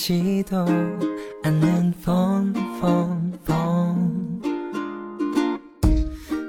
[0.00, 0.56] 울리지도
[1.44, 4.40] 않는 폰폰폰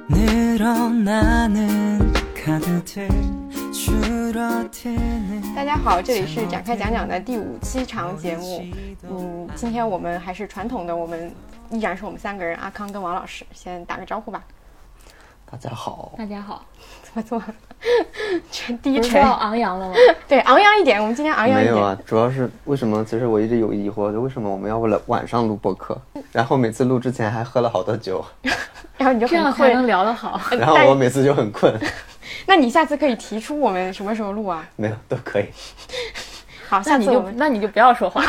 [0.07, 3.10] 늘어나는 카드들
[3.74, 8.65] 줄어드는 大家好，这里是展开讲讲的第五期长节目。
[9.10, 11.29] 嗯，今天我们还是传统的，我们
[11.69, 14.42] 依然是我们三个人，阿康跟王老师，先打个招呼吧。
[15.51, 16.64] 大家好，大家好，
[17.04, 17.43] 怎么做？
[18.50, 19.95] 这低沉要，昂扬了吗？
[20.29, 21.00] 对，昂扬一点。
[21.00, 21.75] 我们今天昂扬一点。
[21.75, 23.04] 没有啊，主要是为什么？
[23.04, 25.96] 其实我一直有疑惑，就为什么我们要为了晚上录播客，
[26.32, 28.25] 然后每次录之前还喝了好多酒，
[28.96, 29.87] 然后你就这很困样才能。
[29.87, 30.40] 聊得好。
[30.59, 31.75] 然后我每次就很困。
[32.47, 34.67] 那你下次可以提出我们什么时候录啊？
[34.77, 35.47] 没有都可以，
[36.69, 38.23] 好，那你就下次我们那你就不要说话。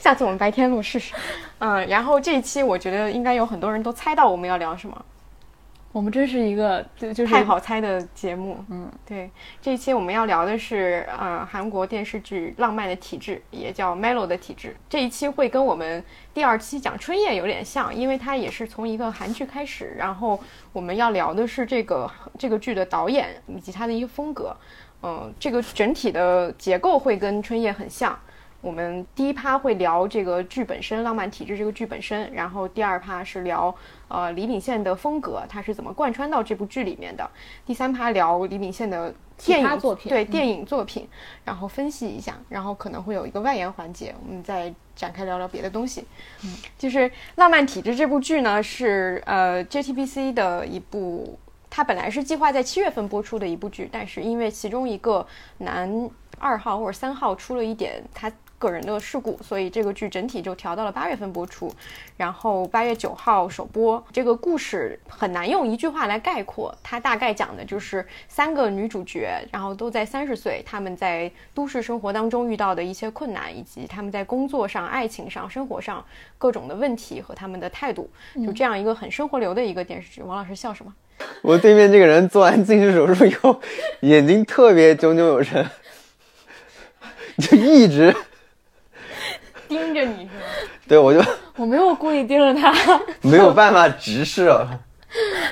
[0.00, 1.12] 下次我们白天录试试。
[1.58, 4.96] 嗯，然后这一期我觉得应该有很多人都猜到我们要聊什么，
[5.96, 8.62] 我们真是一个就就是太好猜的节目。
[8.68, 9.30] 嗯，对，
[9.62, 14.76] 这一期我们要聊的是呃韩国电视剧《浪漫的体质》，也叫 Melo 的体质。
[14.90, 20.38] 这一期会跟我们第二期讲春夜有点像，因为它也是从一个韩剧开始，然后
[20.70, 24.54] 我们要聊的是这个这个剧的导演以及它的一个风格。
[25.02, 28.18] 嗯、这个整体的结构会跟春夜很像。
[28.60, 33.74] 我们第一趴会聊这个剧本身，《浪漫体质》这个剧本身，然后第二趴是聊
[34.08, 37.28] 呃李秉宪的风格，他是怎么贯穿到这部剧里面的。
[37.64, 41.08] 第三趴聊李秉宪的电影作品嗯对电影作品，
[41.44, 46.04] 然后分析一下，然后可能会有一个外延环节，我们再展开聊聊别的东西。
[46.42, 46.98] 嗯，就是
[47.36, 51.38] 《浪漫体质》这部剧呢，是呃 JTBC 的一部。
[51.68, 55.26] 它本来是计划在七月份播出的一部剧，但是因为其中一个
[55.58, 61.72] 男二号或者三号出了一点他个人的事故，所以这个剧整体就调到了八月份播出，
[62.16, 64.02] 然后八月九号首播。
[64.12, 76.04] 这个故事很难用一句话来概括，它大概讲的就是三个女主角，然后都在三十岁，她们在都市生活当中遇到的一些困难，以及她们在工作上、爱情上、生活上
[76.38, 78.08] 各种的问题和她们的态度，
[78.44, 80.22] 就这样一个很生活流的一个电视剧。
[80.22, 80.94] 王老师笑什么？
[81.42, 83.60] 我对面这个人做完近视手术以后，
[84.00, 85.66] 眼睛特别炯炯有神，
[87.38, 88.14] 就一直
[89.68, 90.42] 盯着你是吗？
[90.88, 91.20] 对我就
[91.56, 92.72] 我没有故意盯着他。
[93.22, 94.80] 没有办法直视了。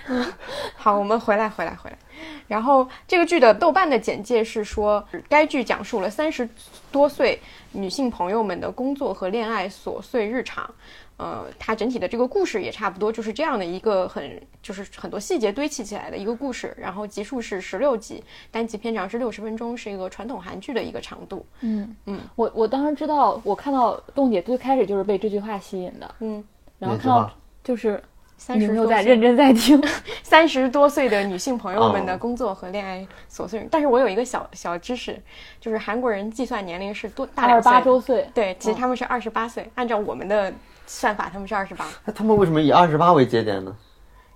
[0.77, 1.99] 好，我们回来，回来，回来。
[2.47, 6.49] 然后这个剧的豆瓣的简介是说，该剧讲述了三十
[6.93, 7.41] 多岁
[7.73, 10.69] 女性朋友们的工作和恋爱琐碎日常。
[11.17, 16.75] 呃，它整体的这个故事也差不多就是这样的一个很，就是很多细节堆砌起来的一个故事。
[16.77, 21.47] 然后集数是十六集，单集片长是六十分钟，是一个传统韩剧的一个长度。
[21.61, 26.43] 嗯嗯，我我当时知道，我看到冻姐最开始就是被这句话吸引的，嗯，
[26.79, 27.31] 然后看到
[27.63, 28.03] 就是
[28.37, 29.81] 三十你没有多岁在认真在听。
[30.25, 33.67] 三十多岁的女性朋友们的哦工作和恋爱琐碎。
[33.71, 35.17] 但是我有一个小小知识，
[35.61, 40.53] 就是韩国人计算年龄是多大二十八周岁，对，其实他们是二十八岁，按照我们的
[40.87, 41.87] 算法，他们是二十八。
[42.05, 43.75] 那他们为什么以二十八为节点呢？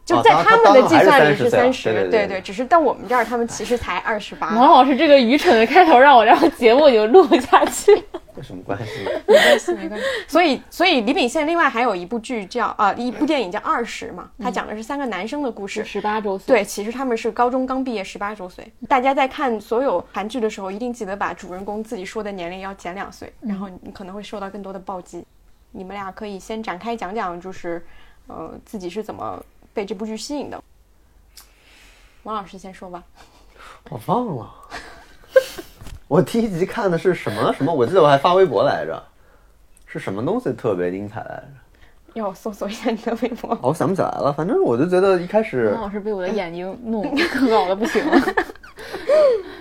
[0.04, 4.48] 就在他们的计算里是30岁啊三十，对对只是到我们这儿，他们其实才二十八。
[4.54, 7.92] 王老师这个愚蠢的开头让我让节目就录不下去。
[8.34, 9.04] 有什么关系？
[9.26, 10.06] 没关系，没关系。
[10.26, 15.84] 所以，所以李秉宪另外还有一部剧叫啊、一部电影叫《二十》嘛，它讲的是三个男生的故事。
[15.84, 18.66] 十八周岁，对，其实他们是高中刚毕业，十八周岁。
[18.88, 25.22] 大家在看所有韩剧的时候，一定记得把主人公自己说的年龄要减两岁，然后你可能会受到更多的暴击。
[25.71, 27.84] 你们俩可以先展开讲讲，就是
[28.27, 29.43] 呃自己是怎么
[29.73, 30.62] 被这部剧吸引的。
[32.23, 33.03] 王老师先说吧。
[33.91, 34.55] 我忘了，
[36.09, 37.73] 我第一集看的是什么什么？
[37.73, 39.03] 我记得我还发微博来着，
[39.87, 41.49] 是什么东西特别精彩来着？
[42.15, 43.53] 要我搜索一下你的微博。
[43.55, 44.33] 哦我想不起来了。
[44.33, 47.03] 反正我就觉得一开始王老师被我的眼睛弄
[47.50, 48.19] 搞得不行了。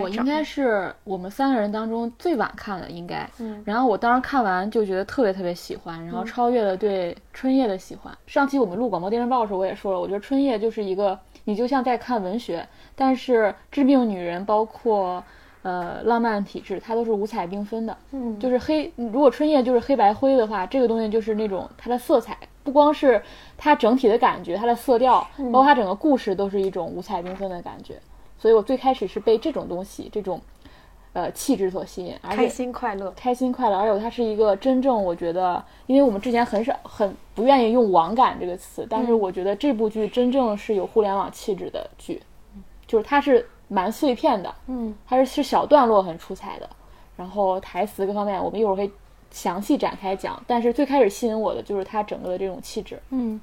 [0.00, 3.28] 我应该是我们三个人当中最晚看的，应该。
[3.38, 8.16] 嗯然后我当时看完就觉得特别特别喜欢，然后超越了对春夜的喜欢。
[8.26, 15.22] 上期我们录广播电视报的时候，我也说了，我觉得春夜就是一个你就像在看文学，但是《致命女人》包括
[15.62, 17.96] 呃浪漫体质，它都是五彩缤纷的。
[18.12, 23.20] 嗯就是黑，如果春夜就是黑白灰的话，这个东西就是那种它的色彩，不光是
[23.56, 27.96] 它整体的感觉，它的色调，包括它整个故事都是一种五彩缤纷的感觉。
[28.42, 30.40] 所以我最开始是被这种东西，这种
[31.12, 33.08] 呃气质所吸引，而开心快乐。
[33.12, 42.20] 开心快乐，而且它是一个真正我觉得，因为我们之前很少很不愿意用网感这个词，但是我觉得这部剧真正是有互联网气质的剧，
[42.84, 46.68] 就是它是蛮碎片的，嗯它是是小段落很出彩的，
[47.16, 48.90] 然后台词各方面我们一会儿会
[49.30, 50.42] 详细展开讲。
[50.48, 53.00] 但是最开始吸引我的就是它整个的这种气质。
[53.10, 53.40] 嗯，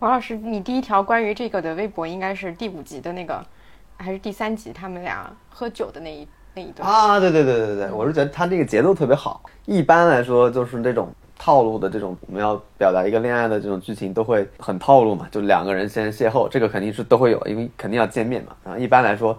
[0.00, 3.46] 王老师，你第一条关于这个的微博应该是第五集的那个，
[3.96, 6.88] 还是第三集他们俩喝酒的那一那一段？
[6.88, 9.42] 啊，对对对对对，我是觉得他这个节奏特别好。
[9.66, 18.54] 一般来说，就是那种套路的这种，我们要表达一个恋爱的这种剧情，都会很套路嘛，就两个人先邂逅，这个肯定是都会有，因为肯定要见面嘛。
[18.62, 19.36] 然后一般来说，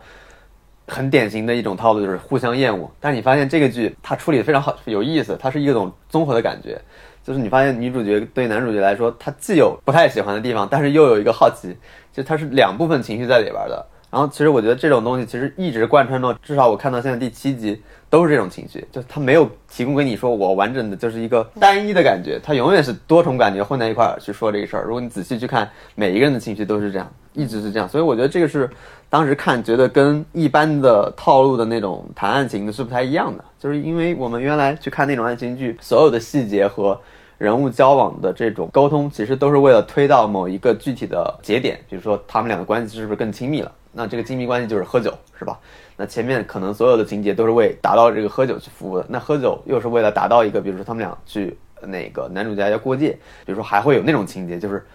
[0.88, 2.90] 很典型的一种套路就是互相厌恶。
[3.00, 6.80] 但是你发现这个剧它处理的非常好，有意思，它是一种综合的感觉。
[7.24, 11.76] 就是你发现女主角对男主角来说，他既有不太喜欢的地方，但是又有一个好奇，
[12.14, 13.84] 就它是两部分情绪在里边的。
[14.16, 24.86] 然后其实我觉得这种东西其实一直贯穿到，至少我看到现在第七集都是这种情绪，就他没有提供给你说我完整的就是一个单一的感觉，他永远是多重感觉混在一块儿去说这个事儿。
[24.86, 27.90] 如果你仔细去看，每一个人的情绪都是这样，一直是这样。
[27.90, 28.70] 所以我觉得这个是
[29.10, 36.98] 当时看觉得跟一般的套路的那种谈爱情的是不太一样的，就是因为我们原来去看那种爱情剧，所有的细节和
[37.38, 43.70] 人物交往的这种沟通，其实都是为了推到某一个具体的节点，比如说他们俩的关系是不是更亲密了？
[43.98, 45.58] 那这个亲密关系就是喝酒，是吧？
[45.96, 49.06] 那前面可能所有的情节都是为达到这个喝酒去服务的。
[49.08, 53.12] 那喝酒又是为了达到一个，比如说他们俩去那个男主角要过界，
[53.46, 54.86] 比如说还会有那种情节，就是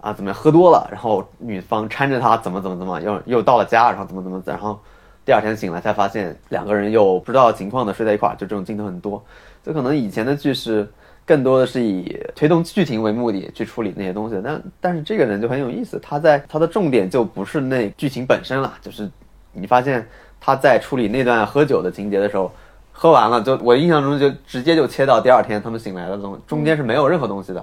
[0.00, 4.76] 啊怎么样喝多了，然后女方搀着他怎么怎么怎么，又又到了家，然后怎么怎么，然后
[5.24, 9.22] 第二天醒来才发现两个人又不知道情况的睡在一块儿，就这种镜头很多。
[9.62, 10.90] 就可能以前的剧是
[11.28, 19.06] 更多的是以推动剧情为目的去处理那些东西，但但是这个人就很有意思，他在他的重点就不是那剧情本身了，就是
[19.52, 20.08] 你发现
[20.40, 22.50] 他在处理那段喝酒的情节的时候，
[22.92, 27.62] 喝完了就我印象中就直接就切到第二天他们醒来的东，中间是没有任何东西的，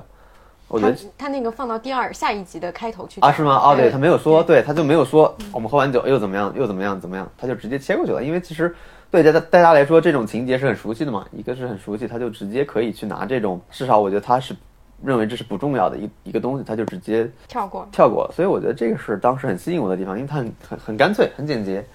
[0.68, 0.98] 我觉他得。
[1.18, 3.60] 他那个放到第二下一集的开头去啊，是吗？
[3.64, 8.24] 哦，对对他没有说，对他就没有说我们喝完酒又怎么样，又怎么样，怎么样，他就直接切过去了。
[8.24, 8.76] 因为其实
[9.12, 14.56] 对大家大家来说，这种情节是很熟悉的嘛，一个是很熟悉，他就直接可以去拿这种，至少我觉得他是
[15.04, 17.88] 认为这是不重要的一一个东西，他就直接跳过。
[17.92, 18.30] 跳过。
[18.34, 21.86] 所以我觉得这个是当时很吸引我的地方，因为他很很很干脆，很简洁，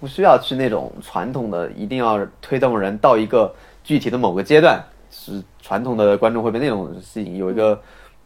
[0.00, 3.52] 不需要去那种传统的一定要推动人到一个
[3.84, 7.78] 具体的某个阶段，是传统的观众会被那种吸引，有一个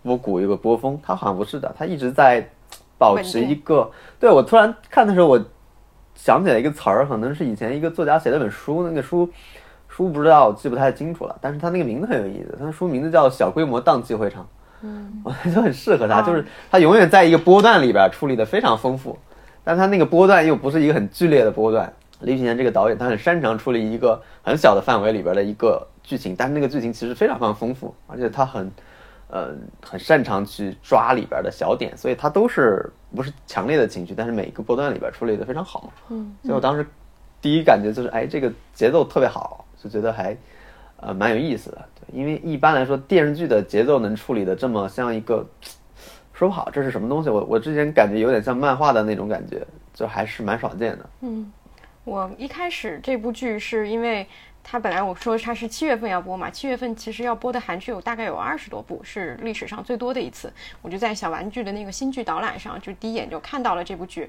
[0.02, 2.46] 波谷，有一个波峰，他好像不是的，他一直在
[2.96, 3.90] 保持一个。
[4.20, 5.44] 对我突然看的时候，我
[6.16, 9.30] 想起来一个词儿，可能是以前一个作家写了本书，那个书
[9.88, 14.42] 书不知道记不太清楚了，但是他那个名字很有意思，他的书名字叫《小规模荡气回肠》。
[14.82, 19.16] 嗯， 我就很适合他，就是他永远在一个波段里边处理的非常丰富，
[19.62, 21.92] 但他那个波段又不是一个很剧烈的波段。
[22.20, 28.70] 李品言这个导演，他很擅长处理一个很小的范围里边的一个剧情，但是那个剧情其实非常非常丰富，而且他很，
[29.28, 35.93] 呃，很擅长去抓里边的小点，所以它都是不是强烈的情绪，但是每一个波段里边处理的非常好。
[36.08, 36.87] 嗯，所以我当时
[37.40, 40.37] 第一感觉就是，哎，这个节奏特别好，就觉得还，
[40.99, 41.84] 呃，蛮有意思的。
[41.94, 45.44] 对，因为一般来说电视剧的节奏能处理的这么像一个，
[46.32, 51.11] 说不好这是什么东西，我我之前感觉有点像漫画的那种感觉，就还是蛮少见的。
[51.23, 51.52] 嗯
[52.05, 54.25] 我一开始这部剧是因为
[54.68, 60.52] 它本来我说它是七月份要播嘛，七月份其实要播的韩剧有大概有二十多部，是历史上最多的一次。
[60.82, 64.28] 我就在小玩具的那个新剧导览上，就第一眼就看到了这部剧。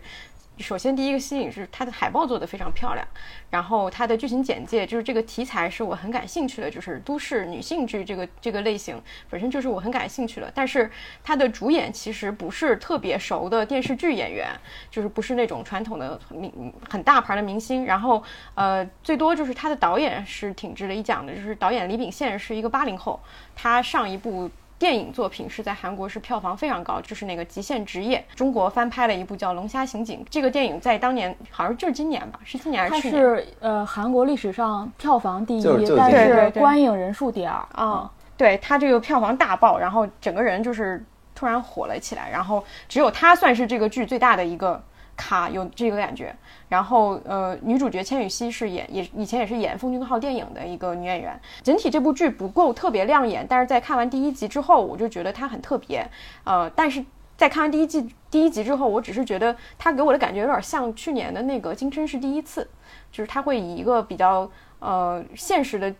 [0.60, 3.08] 首先第一个吸引是它的海报做得非常漂亮，
[3.50, 10.52] 然后它的剧情简介就是这个题材是我很感兴趣的，就是都市女性剧这个这个类型本身就是我很感兴趣的。
[10.54, 10.90] 但是
[11.24, 14.50] 它的主演其实不是特别熟的电视剧演员，
[14.90, 17.86] 就是不是那种传统的明很大牌的明星。
[17.86, 18.24] 然后
[18.56, 23.20] 呃，最多就是它的导演是挺值得一讲的，就是导演李秉宪是一个八零后，
[23.56, 24.50] 他上一部。
[24.80, 30.20] 电影作品是在韩国是票房非常高，就是那个《极限职业》，中国翻拍了一部叫《龙虾刑警》。
[30.30, 33.24] 这个电影在当年好像就是今年吧，是今年还它是去年？
[33.24, 41.04] 是呃韩国历史上票房第一，就是就但是观影人数第二啊、对他这个票房大爆，然后整个人就是
[41.34, 44.80] 突然火了起来，然后只有他算是这个剧最大的一个
[45.18, 46.34] 卡，有这个感觉。
[46.70, 51.38] 然后呃，女主角千羽熙是演也以前也是演《奉俊昊》电影的一个女演员。
[51.64, 56.10] 整体这部剧不够特别亮眼，但是在看完第一集之后，我就觉得她很特别。
[56.44, 57.04] 呃，但是
[57.36, 62.62] 在看完第一季第一集之后，我只是觉得她给我的感觉有点像去年的那个《今生是第一次》，
[63.12, 65.94] 就是她会以一个比较呃现实的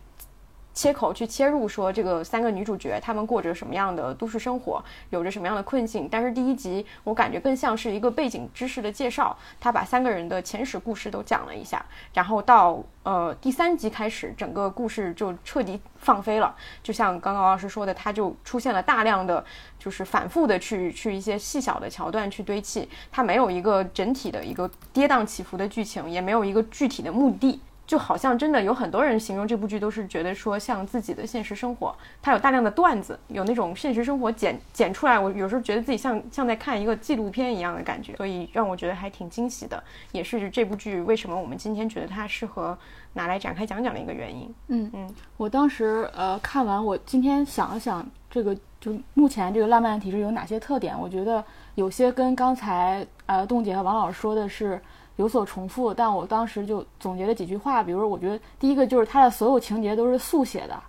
[0.78, 4.80] 切口去切入，说这个三个女主角她们过着什么样的都市生活，
[5.10, 6.08] 有着什么样的困境。
[6.08, 16.54] 但是第一集我感觉更像是一个背景知识的介绍，他把三个人的前史故事都讲了一下，然后到呃第三集开始，整个故事就彻底放飞了。
[16.80, 19.44] 就像刚刚老师说的，它就出现了大量的
[19.80, 27.60] 就是反复的去去一些细小的桥段去堆砌，它没有一个整体的一个跌宕起伏的剧情，也没有一个具体的目的。
[27.88, 42.76] 就好像真的有很多人形容这部剧都是觉得说像自己的现实生活，它有大量的段子，有那种现实生活剪剪出来，我有时候觉得自己像像在看一个纪录片一样的感觉，所以让我觉得还挺惊喜的，也是这部剧为什么我们今天觉得它适合
[43.14, 44.54] 拿来展开讲讲的一个原因。
[44.66, 50.94] 嗯嗯，我当时呃看完，我今天想了想，这个就目前这个浪漫体质有哪些特点？
[51.00, 51.42] 我觉得
[51.74, 54.78] 有些跟刚才呃冻姐和王老师说的是
[55.18, 60.80] 有所重复，但我当时就总结了几句话，比如说我觉得第一个就是他的所有情节都是速写的，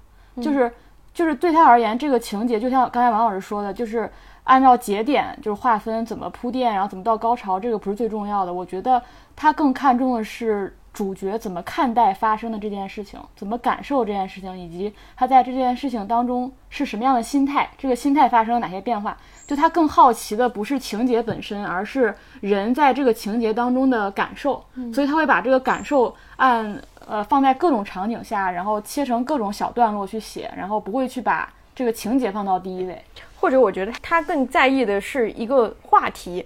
[0.42, 0.72] 就是
[1.14, 4.10] 就是对他而言，这个情节就像刚才王老师说的，就是
[4.44, 8.54] 按照节点就是划分怎么铺垫，然后怎么到高潮，这个不是最重要的。
[8.54, 9.02] 我觉得
[9.36, 19.18] 他更看重的是主角怎么看待发生的这件事情，怎么感受这件事情，以及他在这件事情当中是什么样的心态，这个心态发生了哪些变化。
[19.50, 24.64] 就他更好奇的不是情节本身，而是人在这个情节当中的感受，
[24.94, 33.02] 所以他会把这个感受按呃放在各种场景下，然后切成各种小段落去写，然后不会去把这个情节放到第一位。
[33.40, 36.46] 或者我觉得他更在意的是一个话题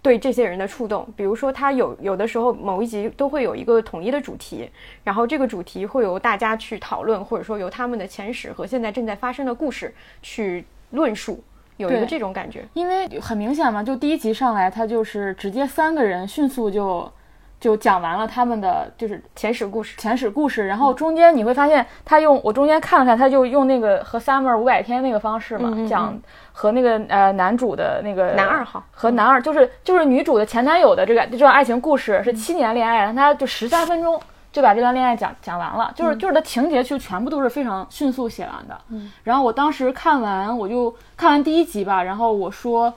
[0.00, 4.70] 对这些人的触动，比如说他有有的时候某一集都会有一个统一的主题，
[5.04, 11.44] 然后这个主题会由大家去讨论，或者说由他们的前史和现在正在发生的故事去论述，
[11.80, 12.64] 有一个这种感觉。
[12.74, 17.10] 因为很明显嘛，就第一集上来，他就是直接三个人迅速就
[17.58, 25.86] 就讲完了他们的就是前史故事，前史故事，然后中间你会发现他用我中间看了看，他就用那个和 Summer 五百天那个方式嘛，嗯嗯嗯。
[25.86, 26.18] 讲
[26.52, 28.82] 和那个呃男主的那个男二号。
[28.90, 34.20] 和男二就是就是女主的前男友的这个这段爱情故事是七年恋爱，然后他就十三分钟
[34.52, 38.80] 就把这段恋爱讲讲完了，就是就是的情节就全部都是非常迅速写完的。
[38.88, 42.92] 嗯，然后我当时看完我就看完第一集吧，然后我说。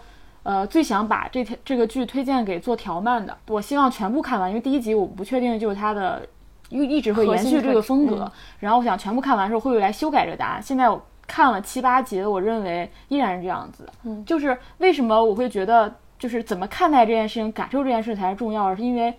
[0.46, 6.22] 呃，最想把这条这个剧推荐给做条漫的，我希望全部看完，因为第一集我不确定就是它的
[6.68, 10.62] 一一直会延续这个风格，嗯然后我想全部看完之后会不会来修改这个答案。
[10.62, 13.88] 现在我看了七八集了，我认为依然是这样子。
[14.04, 19.14] 嗯就是为什么我会觉得就是怎么看待这件事情，感受这件事才是重要的，是因为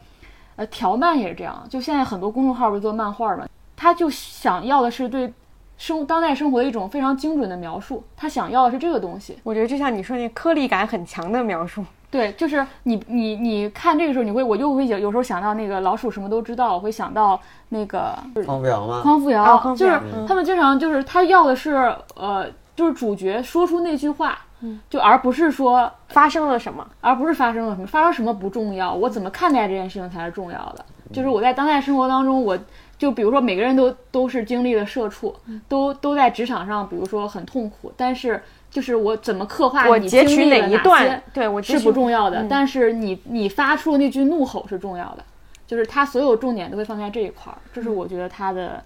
[0.56, 3.46] 呃条漫也是这样，就现在很多公众号不是做漫画嘛，
[3.76, 5.32] 他就想要的是对
[5.76, 9.36] 生当代生活的一种非常精准的描述，他想要的是这个东西。
[9.42, 17.38] 我觉得就像你说那颗粒感很强的描述，对，就是你你你看这个时候，你会我就会有有时候想到那个老鼠什么都知道，我会想到
[17.70, 19.00] 那个匡扶摇吗？
[19.02, 22.46] 匡扶摇，就是他们经常就是他要的是呃，
[22.76, 26.86] 就是主角说出那句话，嗯就而不是说发生了什么？
[27.00, 30.84] 而不是发生了什么，发生什么不重要，我怎么看待这件事情才是重要的。
[31.12, 32.58] 就是我在当代生活当中，我
[32.96, 35.34] 就比如说每个人都都是经历了社畜，
[35.68, 41.22] 都都在职场上，比如说很痛苦，但是就是我怎么刻画我你截取哪经历了哪一段些？
[41.32, 45.22] 对我截是不重要的，嗯但是你你发出的那句怒吼是重要的，
[45.66, 48.82] 就是他所有重点都会放在这一块儿，这是我觉得他的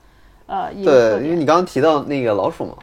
[0.47, 1.37] 呃对，因为。
[1.37, 2.75] 你刚刚提到那个老鼠嘛，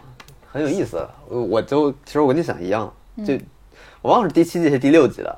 [0.56, 1.06] 很有意思。
[1.28, 2.90] 我我就其实我跟你想一样，
[3.28, 3.38] 就
[4.02, 5.38] 我忘了是第七集还是第六集了，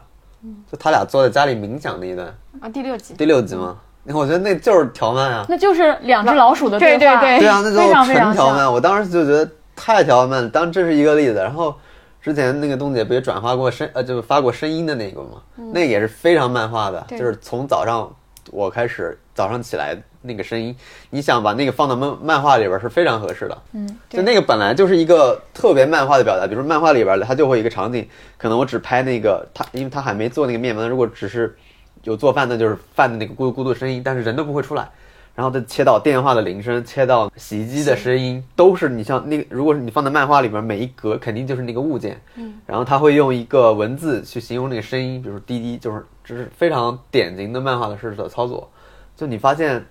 [0.72, 2.28] 就他俩坐在家里冥想那一段，
[2.60, 3.16] 啊，第六集。
[3.16, 3.80] 第六集吗？
[4.06, 5.44] 我觉得那就是条漫啊。
[5.50, 8.72] 那就是两只老鼠的对话，对对对啊，那就纯条漫。
[8.72, 11.34] 我当时就觉得太条漫了，当这是一个例子。
[11.34, 11.74] 然后
[12.22, 15.42] 之前那个东姐不也转发过声呃，就是发过声音的那个嘛，
[15.74, 18.08] 那个也是非常漫画的，就是从早上
[18.52, 19.98] 我开始早上起来
[20.28, 20.76] 那个声音，
[21.10, 23.58] 你想把那个放到漫漫画里边是非常合适的。
[23.74, 28.08] 嗯，就那个本来就是一个特别漫画的表达，比如说漫画里边它就会一个场景，
[28.38, 31.56] 可能我只拍那个他，因为他还没做那个面门，如果只是
[32.04, 34.88] 有做饭，那就是饭的那个咕噜咕噜的声音，但是人都不会出来。
[35.36, 42.20] 然后再切到电话的铃声，切到洗衣机的声音，都是你像那个，如果是你放在漫画里边，每一格肯定就是那个物件。
[42.38, 48.68] 嗯，然后他会用一个文字去形容那个声音，比如滴滴，就是这是非常典型的漫画的式的操作。
[49.16, 49.86] 就你发现，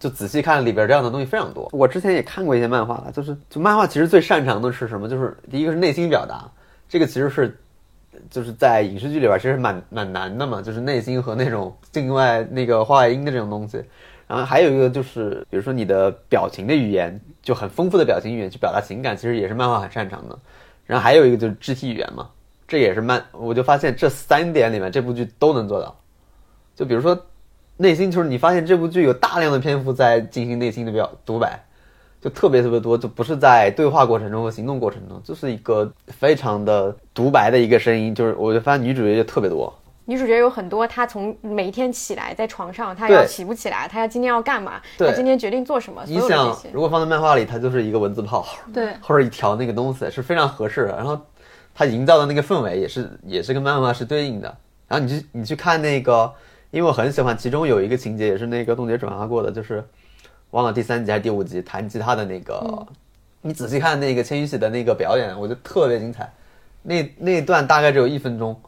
[0.00, 1.68] 就仔细看里边这样的东西非常多。
[1.72, 5.08] 我之前也看过一些漫画了，就是就漫画其实最擅长的是什么？
[5.08, 6.50] 就是第一个是内心表达，
[6.88, 7.56] 这个其实是
[8.30, 13.80] 就是在影视剧里边其实蛮蛮难的嘛，就是内心和那种境外那个话外音的这种东西。
[14.26, 20.38] 然后还有一个就是，比如说你的表情的语言，就很丰富的表情语言去表达情感，其实也是漫画很擅长的。
[20.86, 22.30] 然后还有一个就是肢体语言嘛，
[22.68, 25.94] 这也是漫，我就发现这三点里面这部剧都能做到。
[26.76, 27.20] 就比如说
[27.80, 31.58] 内心，就是你发现这部剧有大量的篇幅在进行内心的表独白，
[32.20, 38.14] 就特别特别多，就不是在对话过程中和行动过程中，就是一个非常的独白的一个声音。
[38.14, 50.96] 就是我就发现女主角就特别多，女主角有很多，她从每一天起来在床上，她要起不起来，她要今天要干嘛，她今天决定做什么，你想，如果放在漫画里，它就是一个文字炮，对或者一条那个东西是非常合适的。
[50.96, 51.18] 然后
[51.74, 54.54] 它营造的那个氛围也是也是跟漫画是对应的。
[54.86, 56.30] 然后你去你去看那个，
[56.70, 59.84] 因为我很喜欢，其中有一个情节也是那个冻结转发过的，就是
[60.50, 62.86] 忘了第三集还是第五集弹吉他的那个，
[63.42, 66.32] 你仔细看那个千羽喜的那个表演，我觉得特别精彩。
[66.82, 68.58] 那那一段大概只有一分钟，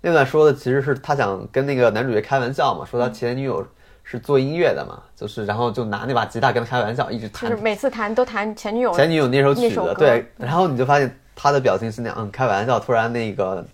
[0.00, 3.66] 那段说的其实是他想跟那个男主角开玩笑嘛，说他前女友
[4.04, 13.66] 是做音乐的嘛，就是然后就拿那把吉他跟他开玩笑，一直弹就是每次弹都弹前女友前女友那首曲子，对，然后你就发现他的表情是那样，嗯，开玩笑，突然那个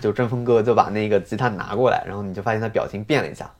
[0.00, 3.50] 就正风哥就把那个吉他拿过来，然后你就发现他表情变了一下，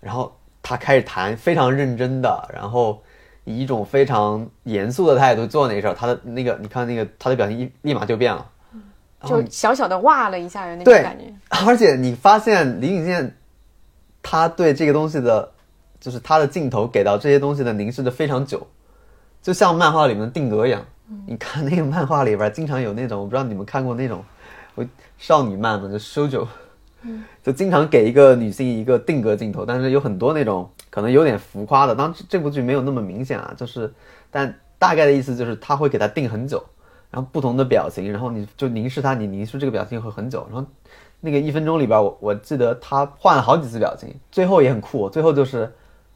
[0.00, 3.02] 然后他开始弹，非常认真的，然后
[3.44, 8.46] 以一种非常严肃的态度做那事儿，他的那个你看那个他的表情一立马就变了，
[9.24, 11.24] 就小小的哇了一下的那种感觉。
[11.66, 13.36] 而且你发现李秉宪
[14.22, 15.50] 他对这个东西的，
[16.00, 18.66] 就是他的镜头给到这些东西的凝视的非常久，
[19.42, 20.82] 就像漫画里面的定格一样。
[21.26, 24.24] 你看那个漫画里边经常有那种，我不知道你们看过那种，
[24.74, 24.86] 我
[25.18, 26.46] 少女漫嘛，就 shoujo，
[27.42, 31.94] 就经常给一个女性一个定格镜头，但是有很多那种可能有点浮夸的。
[31.94, 33.92] 当然这这部剧没有那么明显啊，就是
[34.30, 36.64] 但大概的意思就是他会给他定很久，
[37.10, 40.66] 然后不同的表情，然后你就凝视他，你凝视这个表情会很久，然后
[41.20, 45.70] 那个一分钟里边，我我记得他换了好几次表情，最后也很酷，最后就是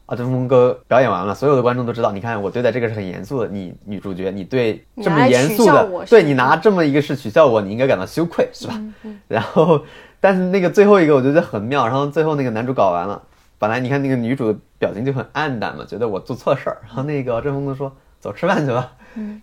[0.05, 8.79] 啊，阵风哥表演完了，所有的观众都知道，你看我对待这个是很严肃的，你女主角，你对这么严肃的对你拿这么一个事取笑我，你应该感到羞愧，是吧？
[9.27, 9.81] 然后，
[10.19, 13.21] 但是那个最后一个我觉得很妙，然后最后那个男主搞完了，
[13.57, 18.91] 本来你看那个女主的表情就很暗淡嘛，觉得我做错事儿，然后那个郑峰哥说走吃饭去吧，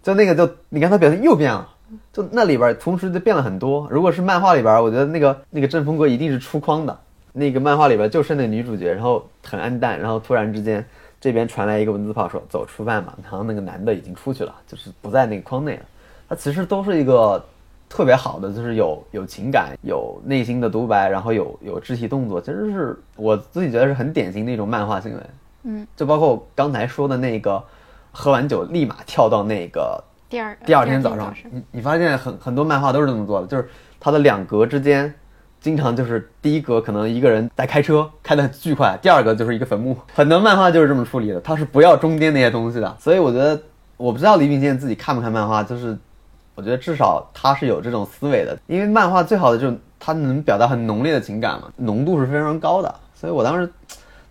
[0.02, 1.68] 就那个就你看他表情又变了。
[2.10, 3.86] 就那里边儿同时就变了很多。
[3.90, 6.98] 如果是漫画里边儿，我觉得那个那个阵风哥一定是出框的。
[7.32, 10.84] 那个漫画里边就剩那个女主角，然后很暗淡，然后突然之间
[11.20, 15.82] 这边传来一个文字炮说走出饭吧，然后那个男的已经出去了，就是不在那个框内了。
[16.28, 17.44] 它其实都是一个
[17.88, 25.20] 特别好的，就是有有情感、有内心的独白，然后有有肢体动作，其实是我自己觉得是很典型的一种漫画行为。
[25.64, 27.62] 嗯，就包括刚才说的那个
[28.10, 33.68] 喝完酒立马跳到那个第二第二天早上，你你发现很很多漫画都是这么做的，就是
[34.00, 35.14] 它的两格之间，
[35.62, 39.96] 经常就是第一格可能一个人在开车，开的巨快，第二个就是一个坟墓。
[40.12, 42.96] 很多漫画就是这么处理的，它是不要中间那些东西的。
[42.98, 43.58] 所以我觉得，
[43.96, 45.96] 我不知道李秉宪自己看不看漫画，就是
[46.56, 52.92] 我觉得至少他是有这种思维的，因为漫画最好的就是它能表达很浓烈的情感嘛，浓度是非常高的。
[53.14, 53.66] 所以我当时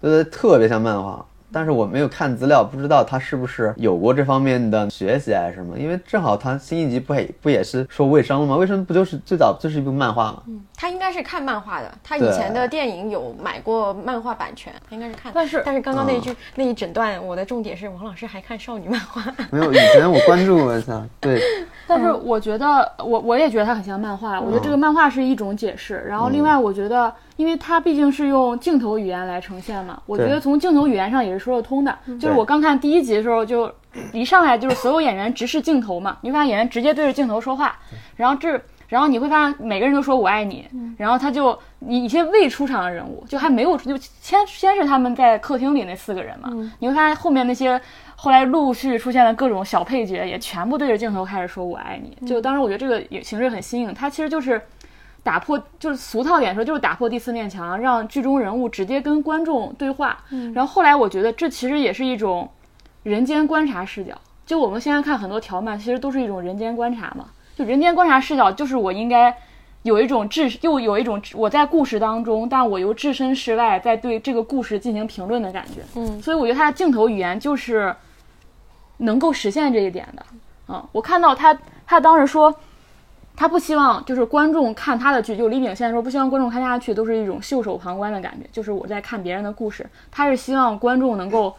[0.02, 1.26] 觉得特别像漫画。
[1.52, 5.78] 但是我没有看资料，不知道他是不是有过这方面的学习还是什么。
[5.78, 8.56] 因为正好他新一集不也不也是说卫生了吗？
[8.56, 10.44] 卫生不就是最早就是一部漫画吗？
[10.76, 15.32] 他应该是看漫画的，他以前的电影有买过漫画版权，他应该是看。
[15.34, 19.24] 但是但是刚刚那一嗯句、那一整段，我的重点是王老师还看少女漫画。
[19.52, 21.40] 没有，以前我关注过一下， 对，
[21.88, 24.40] 但是我觉得，我我也觉得它很像漫画。
[24.40, 31.98] 我觉得这个漫画是一种解释，然后另外我觉得，因为它毕竟是用镜头语言来呈现嘛，我觉得从镜头语言上也是说得通的。
[32.20, 33.74] 就是我刚看第一集的时候，就
[34.14, 37.76] 一上来就是所有演员直视镜头嘛，你会发现演员直接对着镜头说话，
[38.16, 38.62] 然后这。
[38.92, 46.50] 然后你会发现每个人都说我爱你，然后他就你一些未出场的人物，就还没有就先先是他们在客厅里那四个人嘛，
[46.80, 47.80] 你会发现后面那些
[48.18, 52.28] 后来陆续出现的各种小配角也全部对着镜头开始说我爱你。
[52.28, 54.62] 就当时我觉得这个也形式很新颖，它其实就是
[55.24, 60.18] 打破，就是俗套点说就是打破第四面墙，让剧中人物直接跟观众对话。
[60.54, 62.50] 然后后来我觉得这其实也是一种
[63.04, 64.14] 人间观察视角。
[64.46, 67.26] 就我们现在看很多条漫，其实都是一种人间观察嘛。
[67.56, 69.36] 就人间观察视角，就是我应该
[69.84, 75.82] 有一种置，又有一种我在故事当中，但我又置身事外，在对这个故事进行评论的感觉。
[75.96, 77.96] 嗯，所以我觉得他的镜头语言就是
[78.98, 80.26] 能够实现这一点的。
[80.68, 82.54] 嗯，我看到他，他当时说，
[83.36, 91.56] 他不希望就是观众看他的剧，就李秉宪说不希望观众看他的剧都是一种袖手旁观的感觉，就是我在看别人的故事，他是希望观众能够。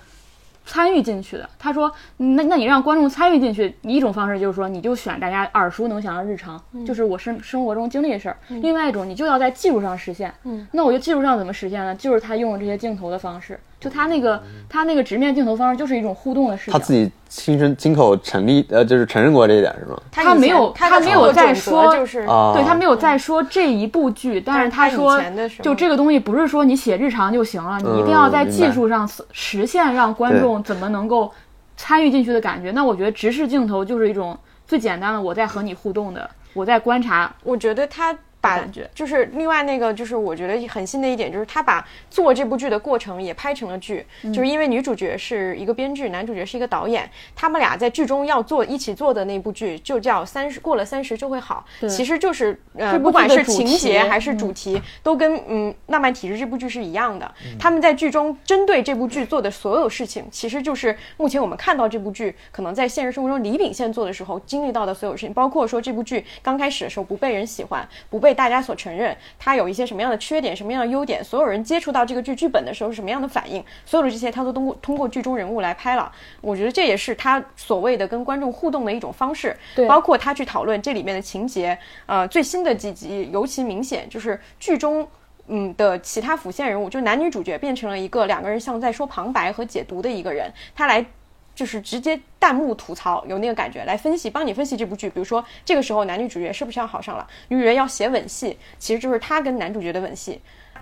[0.64, 10.32] 参与进去的，他说，那那你让观众参与进去，一种方式就是说，你就选大家耳熟能详的日常，就是我生生活中经历的事儿；另外一种，你就要在技术上实现。
[10.44, 11.92] 嗯，那我觉得技术上怎么实现呢？
[11.96, 16.72] 就是他用了这些镜头的方式，就他那个他那个直面镜头方式，就是一种互动的视角。
[16.72, 20.00] 他自己亲身亲口成立，呃，就是承认过这一点是吗？
[20.12, 25.20] 他没有他他没有在说就是啊，对他没有在说这一部剧，但是但是他说
[25.60, 31.32] 就这个东西不是说你写日常就行了，你一定要在技术上实现让观众怎么能够
[31.76, 32.70] 参与进去的感觉。
[32.70, 37.34] 那我觉得直视镜头就是一种最简单的我在和你互动的，我在观察。
[37.42, 38.60] 我觉得他把。
[38.94, 57.30] 就是另外那个，就是我觉得很新的一点，就是他把做这部剧的过程也拍成了剧，嗯就是因为女主角是一个编剧，男主角是一个导演，他们俩在剧中要做一起做的那部剧就叫三十过了三十就会好，其实就是呃不管是情节还是主题，都跟嗯《浪漫体质》这部剧是一样的。
[57.58, 76.10] 他们在剧中针对这部剧做的所有事情，其实就是目前我们看到这部剧可能在现实生活中李秉宪做的时候经历到的所有事情，包括说这部剧刚开始的时候不被人喜欢，不被大家所承认，它有一些什么样的缺点，什么样的优点，所有人接触到这个剧剧本的时候是什么样的反应，所有的这些他都通过通过剧中人物来拍了。
[76.40, 85.06] 我觉得这也是他所谓的跟观众互动的一种方式，对包括他去讨论这里面的情节，呃，最新的几集尤其明显，就是剧中。
[85.48, 91.04] 嗯的其他辅线人物，就男女主角变成了一个两个人像在说旁白和解读的一个人，他来
[91.54, 95.08] 就是直接弹幕吐槽，有那个感觉来分析，帮你分析这部剧。
[95.10, 100.40] 比如说这个时候男女主角是不是要好上了，女人要写吻戏，其实就是她跟男主角的吻戏。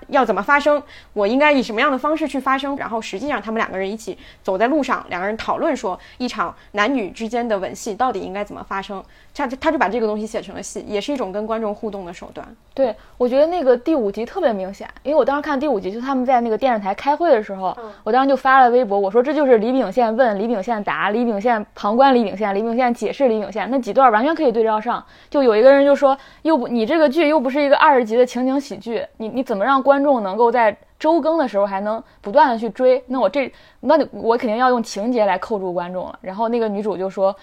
[0.09, 0.83] 要怎么发生？
[1.13, 2.77] 我应该以什么样的方式去发生？
[2.77, 9.03] 然后实际上他们两个人一起走在路上，两个人讨论说一场男女之间的吻戏到底应该怎么发生。
[9.33, 12.47] 他他就把这个东西写成了戏，也是一种跟观众互动的手段。
[12.75, 25.03] 对，我觉得那个第五集特别明显，因为我当时看第五集，就他们在那个电视台开会的时候，我当时就发了微博，我说这就是李秉宪问、李秉宪答、李秉宪旁观李秉宪、李秉宪解释李秉宪那几段完全可以对照上。
[25.31, 33.03] 就有一个人就说，又不你这个剧又不是一个二十集的情景喜剧，你你怎么让观众能够在周更的时候还能不断的去追？
[33.09, 36.17] 那我这那我肯定要用情节来扣住观众了。
[36.21, 37.35] 然后那个女主就说，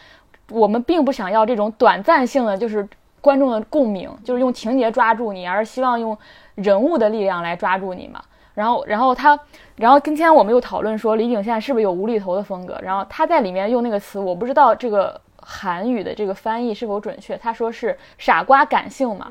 [0.49, 2.87] 我们并不想要这种短暂性的，就是
[3.19, 6.17] 观众的共鸣，就是用情节抓住你，而是希望用
[6.55, 8.21] 人物的力量来抓住你嘛。
[8.53, 9.37] 然后，然后他，
[9.75, 12.79] 然后今天我们又讨论说李秉宪是不是有无厘头的风格。
[12.81, 17.37] 然后他在里面用那个词，我不知道这个韩语的这个翻译是否准确。
[17.37, 19.27] 他说是“傻瓜感性”嘛。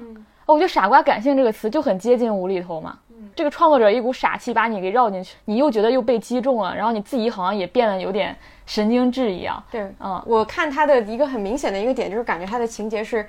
[0.47, 2.99] 哦，我觉得“傻瓜感性”这个词就很接近无厘头嘛。
[3.35, 9.63] 这个创作者一股傻气把你给绕进去，你又觉得又被击中了，然后你自己好像也变得有点神经质一样。
[9.71, 13.27] 对，嗯，我看他的一个很明显的一个点，就是感觉他的情节是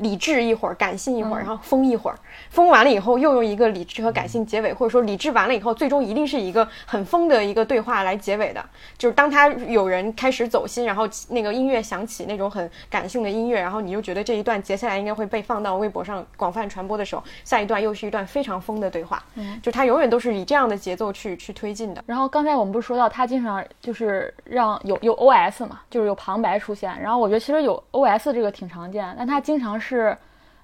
[0.00, 2.18] 理智一会儿，感性一会儿，然后疯一会儿，
[2.50, 8.64] 疯完了以后又用一个理智和感性结尾，或者说理智完了以后，最终一定是一个很疯的一个对话来结尾的。
[8.98, 19.22] 就是当他有人开始走心，然后那个音乐响起那种很感性的音乐，然后你又觉得这一段接下来应该会被放到微博上广泛传播的时候，下一段又是一段非常疯的对话。
[19.62, 22.02] 就他永远都是以这样的节奏去去推进的。
[22.06, 26.90] 然后刚才我们不是说到他经常就是让有有 OS 嘛，就是有旁白出现。
[27.00, 30.16] 然后我觉得其实有 OS 这个挺常见，但他经常是是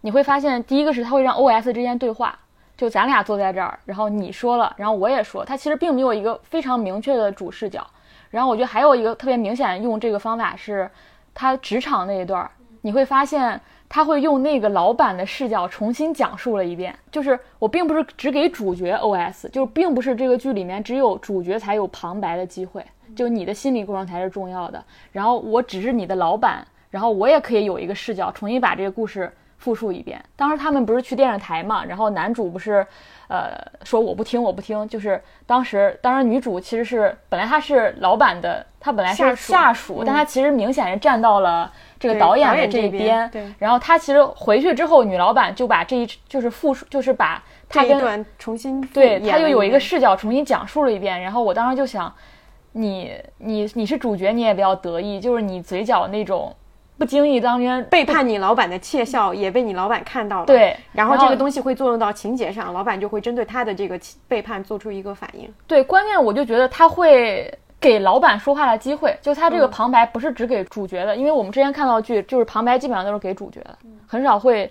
[0.03, 2.39] 你会发现，第一个是他会让 OS 之间对话，
[2.77, 7.85] 就咱俩坐在这儿，然后你说了，然后我也说，他其实并没有一个非常明确的主视角。
[8.31, 10.89] 然后我觉得还有一个特别明显用这个方法是，
[11.35, 12.51] 他职场那一段儿，
[12.83, 16.97] 你会发现他会用那个老板的视角重新讲述了一遍。
[17.11, 22.85] 就是我并不是只给主角 OS，就是并不是这个剧里面只有主角才有旁白的机会，
[23.15, 24.85] 就你的心理过程才是重要的。
[25.13, 30.23] 然后我只是你的老板，然后我也可以有一个视角，重新把这个故事复述一遍。
[30.37, 32.87] 当时他们不是去电视台嘛，然后男主不是，
[33.29, 34.87] 呃，说我不听，我不听。
[34.89, 52.15] 就是当时，当然女主其实是本来她是老板的，她本来是下属但她其实明显是站到了这个导演的这这一边对然后她其实回去之后，女老板就把这一就是复述，就是把她跟重新对演他又有一个视角重新讲述了一遍，然后我当时就想，
[52.73, 56.55] 你你你是主角，你也不要得意，就是你嘴角那种
[56.99, 65.53] 不经意当天背叛你老板的窃笑也被你老板看到了，对然后这个东西会作用到情节上，老板就会针对他的这个背叛做出一个反应。
[65.67, 69.61] 对，关键我就觉得他会给老板说话的机会，就他这嗯。
[69.61, 73.93] 个旁白不是只给主角的，因为我们之前看到剧就是旁白基本上都是给主角的，嗯。
[74.07, 74.71] 很少会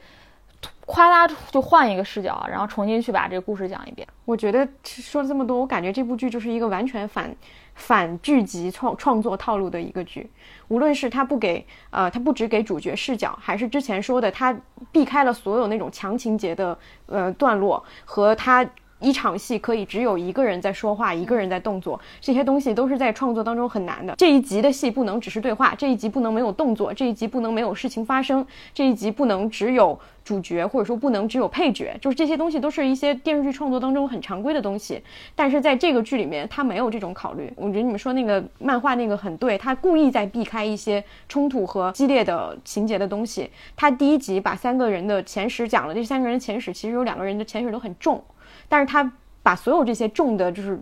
[0.85, 4.07] 夸啦就换一个视角，然后重新去把这个故事讲一遍。
[4.23, 7.35] 我觉得说了这么多，我感觉这部剧就是一个完全反
[7.73, 10.29] 反剧集创创作套路的一个剧。
[10.67, 14.55] 无论是他不给呃，他不只给主角视角，还是之前说的他
[14.91, 18.65] 避开了所有那种强情节的呃段落和他。
[18.99, 24.15] 一场戏可以只有一个人在说话，一个人在动作，这些东西都是在创作当中很难的。
[24.15, 35.01] 这一集的戏不能只是对话，这一集不能没有动作，这一集不能没有事情发生，这一集不能只有主角，或者说不能只有配角，就是这些东西都是一些电视剧创作当中很常规的东西。
[35.35, 37.51] 但是在这个剧里面，他没有这种考虑。
[37.57, 43.51] 我觉得你们说那个漫画那个很对，他故意在避开一些冲突和激烈的情节的东西。
[43.75, 48.23] 他第一集把三个人的前史讲了，这三个人的前史其实有两个人的前史都很重。
[48.67, 49.11] 但是他
[49.43, 50.79] 把所有这些重的，就是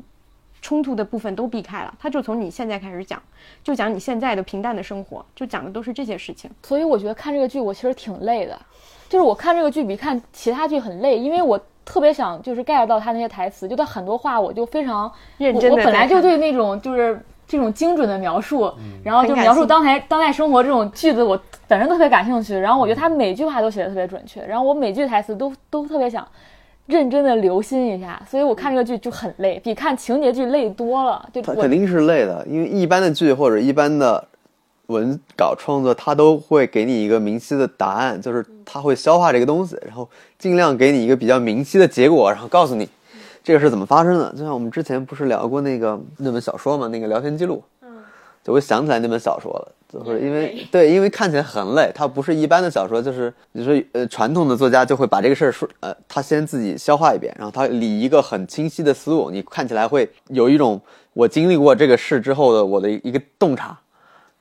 [0.62, 3.22] 冲突的部分都避开了，他就从你现在开始讲，
[3.64, 6.50] 就讲你现在的平淡的生活，就讲的都是这些事情。
[6.64, 8.58] 所以我觉得看这个剧我其实挺累的，
[9.10, 22.58] 就是我看这个剧比看其他剧很累，因为我特别想就是 get 到他那些台词，就他很多话我就非常认真地我我本来就对那种就是这种精准的描述，然后就描述当代当代生活这种句子，我本身特别感兴趣。
[22.58, 26.26] 然后我觉得他每句话都写的特别准确，然后我每句台词都都特别想
[26.86, 31.30] 认真的留心一下，所以我看这个剧就很累，比看情节剧累多了。
[31.32, 34.28] 就我它肯定是累的，因为一般的剧或者一般的
[34.88, 42.88] 文稿创作，它都会给你一个明晰的答案，就是它会消化这个东西，然后尽量给你一个比较明晰的结果，然后告诉你
[43.42, 44.30] 这个是怎么发生的。
[44.34, 47.64] 就像我们之前不是聊过那个那本小说嘛，那个聊天记录，
[48.44, 60.82] 就我想起来那本小说了，就是因为对，因为看起来很累，它不是一般的小说，就是你说呃传统的作家就会把这个事儿说呃他先自己消化一遍，然后他理一个很清晰的思路，你看起来会有一种
[61.14, 63.80] 我经历过这个事之后的我的一个洞察。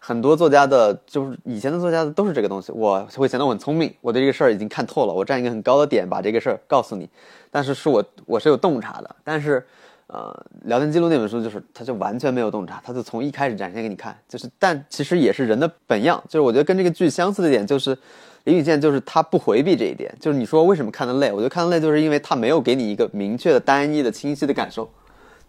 [0.05, 7.09] 很多作家的，就是以前的作家都是这个东西，我会显得我很聪明，我对这个事儿已经看透了，我站一个很高的点把这个事儿告诉你，
[7.53, 9.65] 但是是我我是有洞察的，但是
[10.13, 10.31] 呃，
[10.65, 17.97] 聊天记录那本书就是他就完全没有洞察，他就从一开始展现给你看，就是但其实也是人的本样，就是我觉得跟这个剧相似的点就是
[18.45, 24.87] 李雨健就是他不回避这一点，就是你说为什么看得累，我觉得看得累就是因为他没有给你一个明确的、单一的、清晰的感受，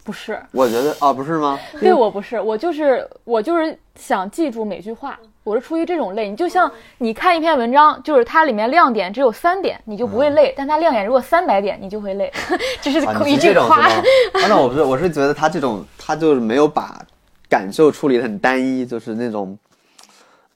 [0.03, 1.59] 不是，我觉得啊不是吗？
[1.79, 6.29] 对我不是，我就是我就是想记住每句话，我是出于这种累。
[6.29, 12.31] 你就像你看一篇文章，就是它里面亮点只有三点，你就不会累；但它亮点如果三百点，你就会累。
[12.81, 13.95] 这是啊，一句夸吗？
[14.33, 17.01] 啊，那我不是，我是觉得他这种，他就是没有把
[17.49, 19.57] 感受处理的很单一，就是那种，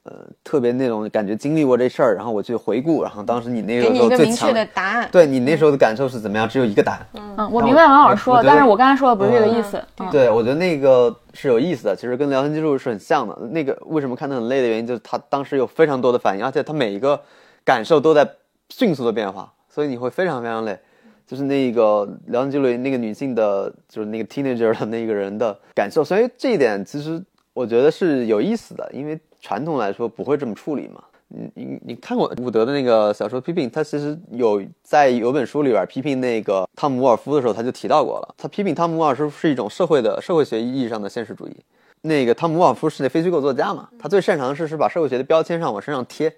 [0.08, 5.08] 呃，特别那种感觉经历过这事儿，然后我去回顾，然后当时你那个时给你一候最明确的答案。
[5.12, 6.48] 对你那时候的感受是怎么样？
[6.48, 7.06] 只有一个答案。
[7.36, 9.82] 嗯，我明白王老师说的，但是我刚才说的不是这个意思。
[9.98, 13.36] 嗯，对，我觉得那个是有意思的，其实跟聊天记录是很像的。
[13.50, 17.20] 那个为什么看得很累的原因，就是他当时有非常多的反应，而且他每一个
[17.62, 18.26] 感受都在
[18.70, 20.78] 迅速的变化，所以你会非常非常累。
[21.26, 31.02] 就是那个聊天记录那个女性的，就是那个 teenager 的那个人的感受，所以这一点其实我觉得是有意思的，因为传统来说不会这么处理嘛。
[31.28, 38.34] 你你你看过伍德的那个小说批评，他其实有在有本书里边批评那个汤姆沃尔夫的时候，他就提到过了。
[38.38, 41.56] 他批评汤姆沃尔夫是一种社会的社会学意义上的现实主义。
[42.00, 46.34] 那个汤姆沃尔夫是那非虚构作家嘛，他最擅长的是是把社会学的标签上往身上贴，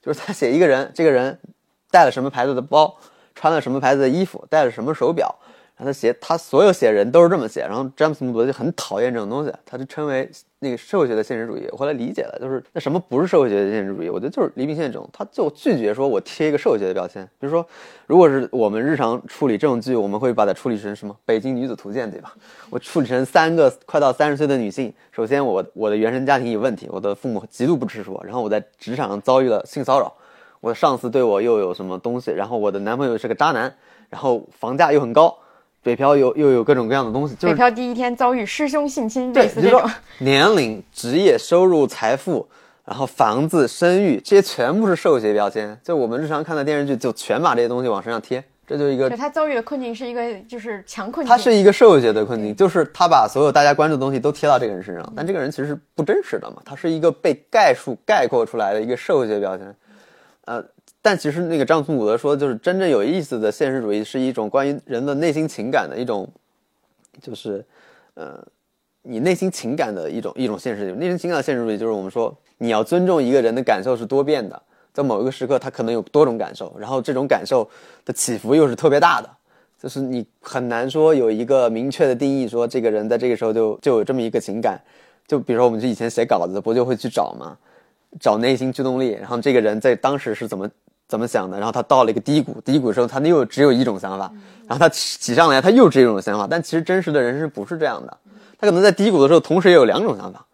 [0.00, 1.36] 就是他写一个人，这个人
[1.90, 2.94] 带了什么牌子的包，
[3.34, 5.34] 穿了什么牌子的衣服，戴了什么手表，
[5.78, 11.68] 然后他写他所有写人都是这么写，然后詹姆斯穆德就很讨厌这种东西，他就称为那个社会学的现实主义。
[11.70, 14.08] 我后来理解了，就是那什么不是社会学的现实主义？
[14.08, 17.24] 我觉得就是黎明宪这种，他就拒绝说我贴一个社会学的标签。
[17.38, 17.64] 比如说，
[18.08, 22.34] 如果是我们日常处理这种剧，我们会把它处理成什么《北京女子图鉴》，对吧？
[22.70, 30.12] 我处理成三个快到三十岁的女性，首先我我的原生家庭有问题，我的父母极度不支持我，然后我在职场上遭遇了性骚扰。
[30.60, 33.72] 我的上司对我又有什么东西，然后我的男朋友是个渣男，
[34.10, 35.38] 然后房价又很高，
[35.88, 40.00] 北漂有又有各种各样的东西，就是北漂第一天遭遇师兄性侵，对，类似这种就是说。
[40.18, 42.46] 年龄、职业、收入、财富，
[42.84, 45.80] 然后房子、生育，这些全部是社会学标签。
[45.82, 59.74] 就我们日常看的电视剧，就全把这些东西往身上贴，这就是一个就他遭遇的困境是一个就是强困境，他是一个社会学的困境，就是他把所有大家关注的东西都贴到这个人身上，但这个人其实是不真实的嘛，他是一个被概述概括出来的一个社会学标签。
[60.44, 60.62] 呃，
[61.00, 66.28] 但其实那个詹姆斯伍德说，就是真正有意思的现实主义是一种关于人的内心情感的一种，
[67.22, 67.64] 就是
[68.14, 68.44] 呃，
[69.02, 70.98] 你内心情感的一种一种现实主义。
[70.98, 74.60] 内心情感的现实主义就是我们说你要尊重一个人的感受是多变的，
[74.92, 77.68] 在某一个时刻他可能有多种感受，然后这种感受
[78.04, 79.30] 的起伏又是特别大的。
[79.80, 84.80] 就是你很难说有一个明确的定义，说这个人在这个时候就就有这么一个情感。
[85.28, 87.56] 就比如说我们就以前写稿子，不就会去找吗？
[88.18, 90.68] 找内心驱动力，然后这个人在当时是怎么
[91.08, 94.30] 怎么想的，然后他到了一个低谷，低谷的时候他又只有一种想法，
[94.66, 98.16] 然后他起上来他又只有一种想法，但其实真实的人是不是这样的？
[98.58, 100.44] 他可能在低谷的时候同时也有两种想法，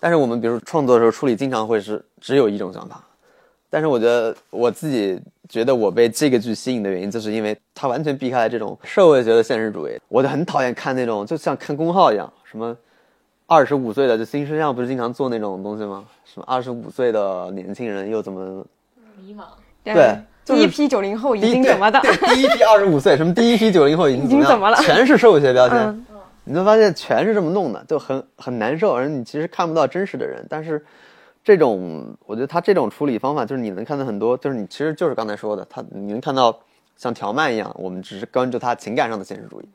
[0.00, 3.00] 但是我们比如创作的时候处理经常会是只有一种想法。
[3.70, 9.98] 但是我觉得我自己觉得我被这个剧吸引的原因，就是因为它完全避开了这种社会学的现实主义。
[10.08, 12.76] 我就很讨厌看那种，就像看公号一样，什么
[13.46, 16.04] 二十五岁的，就新生上不是经常做那种东西吗？
[16.24, 18.62] 什么二十五岁的年轻人又怎么
[19.18, 19.44] 迷茫。
[19.84, 22.00] 对第一批九零后已经怎么的？
[22.00, 25.78] 第一批二十五岁，什么第一批九零后已经已经怎怎么了全是社会学标签。
[25.78, 26.06] 嗯
[26.44, 30.44] 你就发现全是这么弄的，就很很难受，而你其实看不到真实的人。
[30.50, 30.84] 但是
[31.44, 36.58] 这种，我觉得他这种处理方法，就是你能看到很多，就是你其实就是刚才说的，他你能看到
[36.96, 39.68] 像条漫一样，我们只是关注他情感上的现实主义。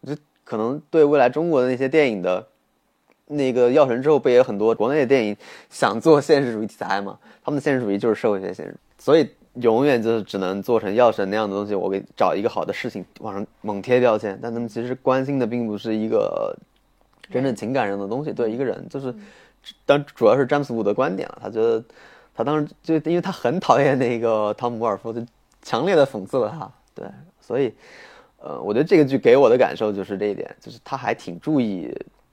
[0.00, 2.46] 我觉得可能对未来中国的那些电影的
[3.26, 5.36] 那个药神之后，不也有很多国内的电影
[5.68, 7.18] 想做现实主义题材嘛？
[7.44, 11.74] 他们的现实主义就是社会学现实，所以永远就是只能做成药神那样的东西。
[11.74, 16.56] 我给找一个好的事情往上猛贴标签，但他们其实关心的并不是一个
[17.30, 19.14] 真正情感上的东西，对一个人就是，
[19.86, 21.82] 当主要是詹姆斯伍的观点了，他觉得
[22.34, 25.20] 他当时就因为他很讨厌那个汤姆·沃尔夫，就
[25.62, 27.06] 强烈的讽刺了他，对，
[27.40, 27.72] 所以。
[28.46, 31.90] 呃，我觉得这个剧给我的感受就是这一点，就是他还挺注意，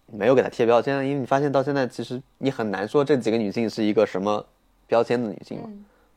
[0.08, 4.46] 没有给他贴标签，因为你发现到现在，其实你很难说这几个女性是一个什么
[4.88, 5.70] 标签的女性嘛，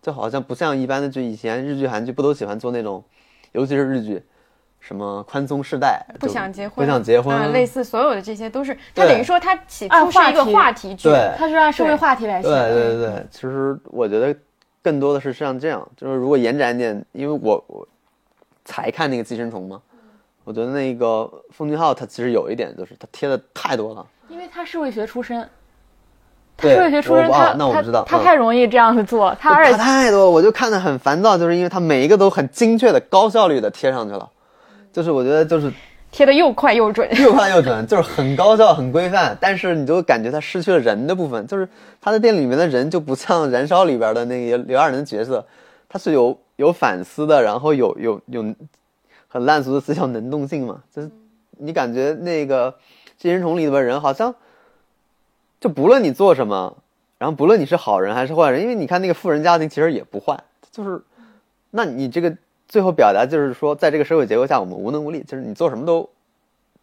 [0.04, 3.02] 就好像不像一般的剧，以前日剧、韩剧不都喜欢做那种，
[3.52, 4.22] 尤其是日剧，
[4.78, 12.54] 什么宽松世代，不想结婚，不想结婚，啊类似所有的这些都是，它等于说它起按初是一个话题剧，对它是按社会话题来写对。
[12.54, 14.38] 对对对，其实我觉得
[14.82, 17.88] 更多的是像这样，就是如果延展一点，因为我我
[18.66, 19.80] 才看那个寄生虫嘛，
[20.44, 24.06] 我觉得那个奉俊昊他其实有一点就是他贴的太多了。
[24.28, 25.48] 因为他社会学出身，
[26.56, 34.28] 他对社会学出身，我他哦那我知道他他嗯太容易这样子做，他而他且太多，我就看得很烦躁，就是因为他每一个都很精确的、高效率的贴上去了，
[34.92, 35.72] 就是我觉得就是
[36.12, 37.08] 贴的又快又准。
[37.20, 41.68] 又快又准，就是很高效、很规范，但是你就感觉他失去了人的部分，就是
[42.00, 45.44] 他的店里面的人就不像《燃烧》里边的那个刘亚仁的角色，
[45.88, 48.44] 他是有有反思的，然后有有有
[49.26, 51.10] 很烂俗的思想能动性嘛，就是
[51.58, 52.70] 你感觉那个
[53.18, 54.32] 《寄生虫》里边人好像
[55.64, 56.76] 就不论你做什么，
[57.16, 60.38] 然后不论你是好人还是坏人，因为你看那个富人家庭其实也不坏，
[60.70, 61.00] 就是
[61.70, 62.36] 那你这个
[62.68, 66.06] 最后表达就是说，在这个社会结构下，我们无能为力，就是你做什么都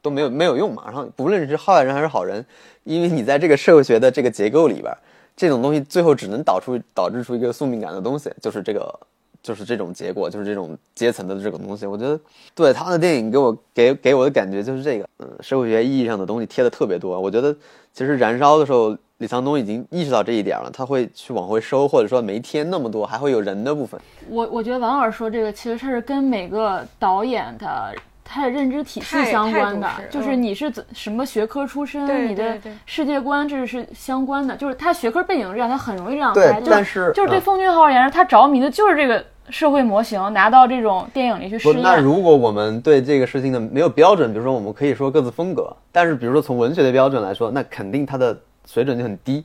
[0.01, 0.81] 都没有没有用嘛。
[0.87, 2.43] 然后不论你是坏人还是好人，
[2.83, 4.91] 因为你在这个社会学的这个结构里边，
[5.37, 8.99] 这种东西最后只能导出导致出一个宿命感的东西，就是这个
[9.43, 11.85] 就是这种结果，就是这种阶层的这种东西。
[11.85, 12.19] 我觉得
[12.55, 17.19] 对他的电影给我给给我的感觉就是这个，嗯，社会学意义上的东西贴的特别多。
[17.19, 17.55] 我觉得
[17.93, 18.97] 其实燃烧的时候。
[19.21, 24.01] 李沧东已经意识到这一点了，他会去往回收，或者说没添那么多，还会有人的部分。
[24.27, 36.59] 我我觉得王老师说这个，其实它是跟每个导演的他的认知体系相关的就是嗯你是怎什么学科出身，对你的世界观这是相关的，就是他学科背景这样，他很容易这样对拍。
[36.65, 41.81] 但是就是对嗯奉俊昊而言，他着迷的就是这个社会模型，拿到这种电影里去不，试验。
[41.83, 48.35] 那如果我们对这个事情的没有标准，比如说我们可以说各自风格，但是比如说从文学的标准来说，那肯定它的
[48.65, 49.43] 水准就很低，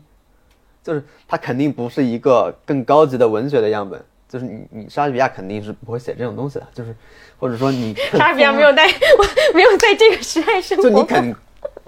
[0.82, 4.00] 就是它肯定不是一个更高级的文学的样本。
[4.28, 6.94] 就是你你莎士比亚肯定是不会写这种东西的，就是
[7.38, 8.86] 或者说你 莎士比亚 没有在，
[9.54, 10.82] 没有在这个时代生活。
[10.82, 11.34] 就你肯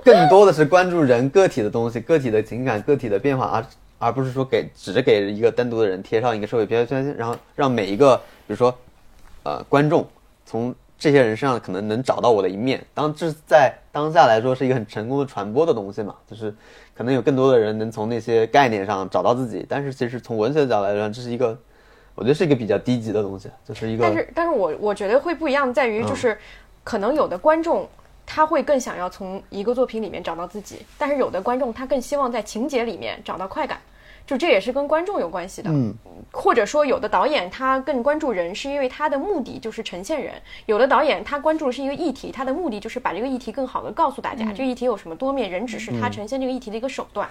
[0.05, 3.65] 更多的是关注人个体的东西、个体的情感、个体的变化，而
[3.99, 8.73] 而不是说给只是给一个单独的人贴上一个社会标签，然后让每一个比如说
[9.43, 10.07] 呃观众
[10.47, 12.85] 从这些人身上可能能找到我的一面。
[12.95, 16.55] 当这在当下来说是一个很成功的传播的东西嘛，就是
[16.95, 19.65] 可能有更多的人能从那些概念上找到自己。
[19.69, 21.57] 但是其实从文学角度来说，这是一个
[22.15, 26.37] 我觉得是一个比较低级的东西，就是一个但是，但是我我觉得会不一样，在于就是，
[26.83, 27.89] 可能有的观众
[28.27, 33.79] 他会更想要从一个作品里面找到自己，但是有的观众他更希望在情节里面找到快感，
[34.29, 35.71] 就这也是跟观众有关系的。
[35.73, 35.95] 嗯，
[36.31, 40.35] 或者说有的导演他更关注人，是因为他的目的就是呈现人；
[40.67, 47.27] 有的导演他关注的是一个议题，他的目的就是把这个议题更好的告诉大家，这个议题有什么多面，人只是他呈现这个议题的一个手段。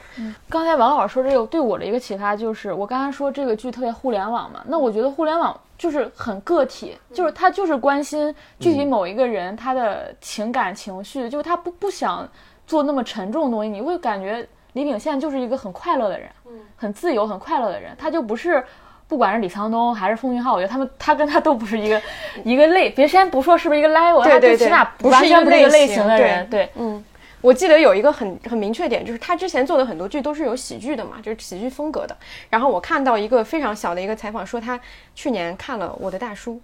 [0.49, 12.27] 刚才王老师说这个对我的一个启发就是，我刚才说这个剧特别互联网嘛，那我觉得互联网就是很个体，就是他就是关心具体某一个人他的情感情绪，就是他不不想
[12.65, 16.29] 做那么沉重的东西，你会感觉李秉宪就是一个很快乐的人，
[16.75, 18.63] 很自由、很快乐的人，他就不是。
[19.09, 22.01] 不管是李沧东还是奉俊昊，我觉得他们他跟他都不是一个
[22.43, 27.01] 一个类，别先不说是不是一个 level，他对对对最起码不是一个类型类型的人，对，嗯，
[27.39, 32.13] 我记得有一个很很明确点，就是他之前做的很多剧都是有喜剧的嘛，就是喜剧风格的。
[32.49, 34.77] 然后我看到一个非常小的一个采访，说他
[35.15, 36.55] 去年看了《我的大叔》，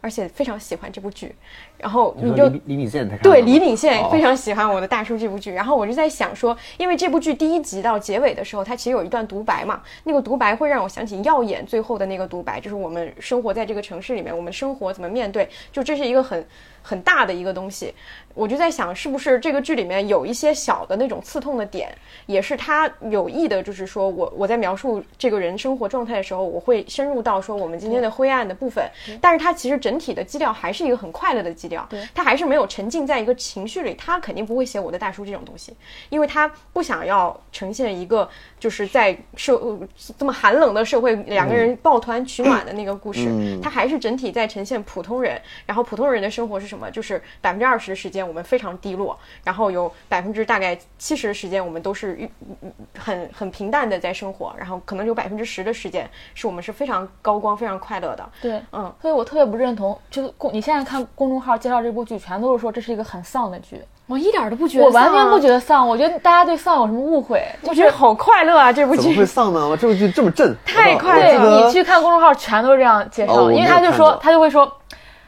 [0.00, 1.36] 而且非常喜欢这部剧。
[1.82, 16.46] 然后你就李秉宪对李秉宪哦非常喜欢《我的大叔》这部剧，然后我就在想说，因为这部剧第一集到结尾的时候，它其实有一段独白嘛，那个独白会让我想起《耀眼》最后的那个独白，就是我们生活在这个城市里面，我们生活怎么面对，就这是一个很
[16.82, 17.92] 很大的一个东西。
[18.34, 21.92] 我就在想，是不是这个剧里面有一些小的那种刺痛的点，
[22.26, 28.88] 也是他有意的，就是说我我在描述这个人生活状态的时候，我会深入到说我们今天的灰暗的部分，
[29.20, 31.71] 但是它其实整体的基调还是一个很快乐的基调。
[31.72, 31.86] 掉。
[31.88, 35.74] 对，他还是没有沉浸在一个情绪里，他肯定不会写我的大叔这种东西，
[36.10, 38.28] 因为他不想要呈现一个
[38.62, 39.76] 就是在社呃
[40.16, 46.88] 这么寒冷的社会两个人抱团取暖的那个故事，嗯它还是整体在呈现普通人，然后普通人的生活是什么？
[46.88, 52.30] 就是百分之二十的时间我们非常低落，然后有百分之大概七十的时间我们都是愉
[52.96, 58.30] 很很平淡的在生活，然后可能有百分之十的时间是我们是非常高光、非常快乐的。
[58.40, 67.42] 对，嗯，所以我特别不认同，就是公你现在看公众号介绍这部剧，全都是说这是一个很丧的剧，我一点都不觉得、我完全不觉得，丧，我觉得大家对丧有什么误会？
[67.62, 68.72] 我觉得好快乐啊！
[68.72, 69.76] 这部怎么会剧丧呢？
[69.80, 74.70] 这部剧这么正， 太快乐了你去看公众号，全都是这样介绍，因为他就说他就会说，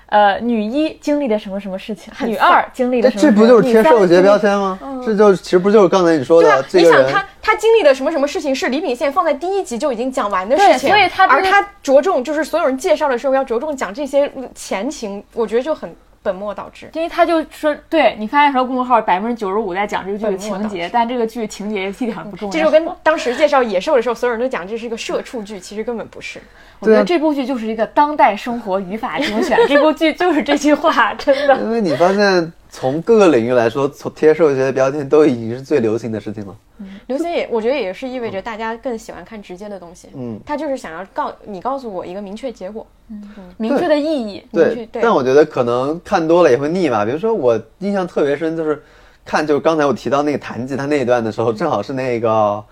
[0.06, 4.78] 呃，女一经历了什么什么事情，女二经历了这什么，这不就是贴女三社会学标签吗？
[5.06, 15.94] 这就其实不就是刚才你说的对啊的，你想他他经历了什么什么事情，是李秉宪放在第一集就已经讲完的事情，所以他而他着重就是所有人介绍的时候要着重讲这些前情，我觉得就很
[16.24, 16.90] 本末倒置。
[16.94, 22.52] 因为他就说，对你发现说公众号百分之九十五在讲这个剧的情节，但这个剧情节一点儿不重要。
[22.52, 26.40] 这就跟当时介绍野兽的时候，所有人都讲这是一个社畜剧，其实根本不是。
[26.80, 31.56] 我觉得这部剧就是一个当代生活语法精选，这部剧就是这句话，真的。
[31.58, 36.56] 因为你发现从各个领域来说，从贴社会学的标签都已经是最流行的事情了。
[36.80, 40.08] 嗯流行也，我觉得也是意味着大家更喜欢看直接的东西。
[40.12, 42.84] 嗯，他就是想要告你告诉我一个明确结果。
[43.10, 43.22] 嗯
[43.58, 47.04] 明确的意义，对但我觉得可能看多了也会腻吧。
[47.04, 48.82] 比如说我印象特别深，就是
[49.24, 52.64] 看就是刚才我提到那个弹吉他那一段的时候，正好是那个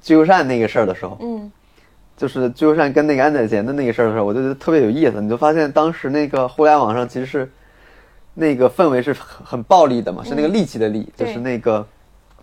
[0.00, 1.50] 居留善那个事儿的时候，嗯，
[2.16, 5.20] 就是居留善跟那个安宰贤的那个事儿的时候，我就觉得特别有意思。
[5.20, 7.50] 你就发现当时那个互联网上其实是
[8.34, 11.86] 那个氛围是很很暴力的嘛，是那个戾气的戾，就是那个。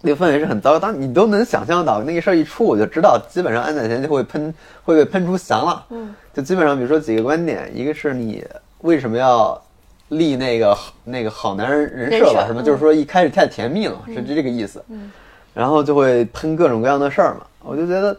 [0.02, 4.54] 那个氛围是很糟糕，当你都能想象到那个事儿一出，我就知道基本上安宰贤就会喷，
[4.86, 5.86] 会被喷出翔了。
[5.90, 8.42] 嗯，就基本上比如说几个观点，一个是你
[8.78, 9.62] 为什么要
[10.08, 14.82] 立那个那个好男人人设吧，什么就是说一开始太甜蜜了，是这个意思。
[14.88, 15.12] 嗯，
[15.54, 18.18] 然后就会喷各种各样的事儿嘛，我就觉得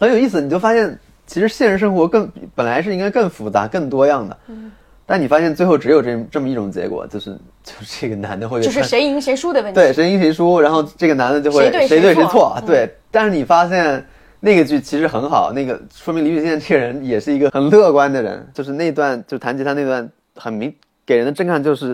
[0.00, 0.40] 很有意思。
[0.40, 4.72] 你就发现其实现实生活更本来是应该更复杂、更多样的，嗯
[5.10, 9.74] 但你发现最后只有这这么一种结果，就是就是这个男的会就是谁赢谁输的问题。
[9.74, 12.88] 对，谁赢谁输，然后这个男的就会谁对谁错谁错，嗯对。
[13.10, 14.06] 但是你发现
[14.38, 20.72] 那个剧其实很好，那个说明李雪健这个人也是一个很乐观的人，就是那段就弹吉他那段很明
[21.04, 21.88] 给人的震撼就是，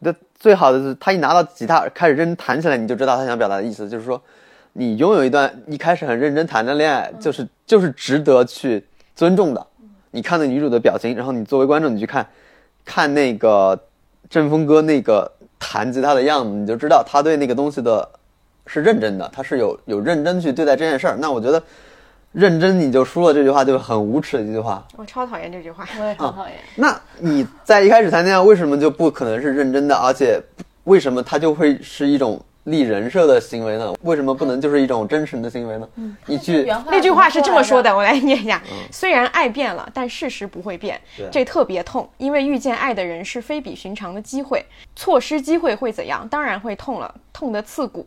[0.00, 4.22] 我觉得最好的是他一拿到吉他开始认真弹起来，你就知道他想表达的意思，就是说
[4.74, 8.84] 你拥有一段一开始很认真谈的恋爱，就是就是值得去
[9.16, 9.66] 尊重的。
[10.10, 12.26] 你看那女主的表情，然后你作为观众你去看。
[12.82, 13.78] 看那个
[14.30, 18.08] 阵风哥那个弹吉他的样子，你就知道他对那个东西的
[18.66, 21.16] 是认真的，他是有有认真去对待这件事儿。
[21.20, 21.62] 那我觉得
[22.32, 24.84] 认真你就输了这句话就是很无耻的一句话。
[24.96, 25.86] 我超讨厌这句话。
[26.00, 26.56] 我也很讨厌。
[26.74, 29.94] 那你在一开始谈恋爱为什么就不可能是认真的？
[29.94, 30.40] 而且
[30.84, 32.40] 为什么他就会是一种
[32.70, 33.92] 立人设的行为呢？
[34.02, 35.88] 为什么不能就是一种真诚的行为呢？
[36.26, 44.64] 一句那句话是这么说的，我来念一下：嗯虽然爱变了，但事实不会变对，这特别痛，因为遇见爱的人是非比寻常的机会，
[44.94, 46.26] 错失机会会怎样？
[46.28, 48.06] 当然会痛了，痛得刺骨。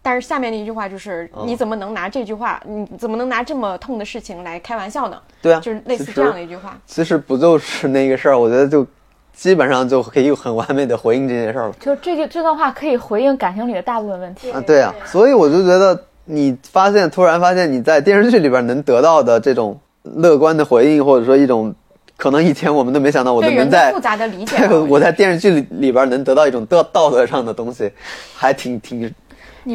[0.00, 5.18] 但是下面那一句话就是，嗯你怎么能拿这句话，你怎么能拿这么痛的事情来开玩笑呢？
[5.40, 6.78] 对啊，就是类似这样的一句话。
[6.86, 8.38] 其实不就是那个事儿？
[8.38, 8.86] 我觉得就
[9.34, 11.74] 基本上就可以很完美的回应这件事儿了。
[11.80, 14.50] 就这句这段话可以回应感情里的大部分问题。
[14.50, 21.74] 啊，对啊，所以我就觉得你发现突然发现你在电视剧里边能得到的这种乐观的回应，或者说一种
[22.16, 24.56] 可能以前我们都没想到我对能能在复杂的理解
[24.88, 27.90] 我在电视剧里里边能得到一种道道德上的东西，
[28.36, 29.12] 还挺挺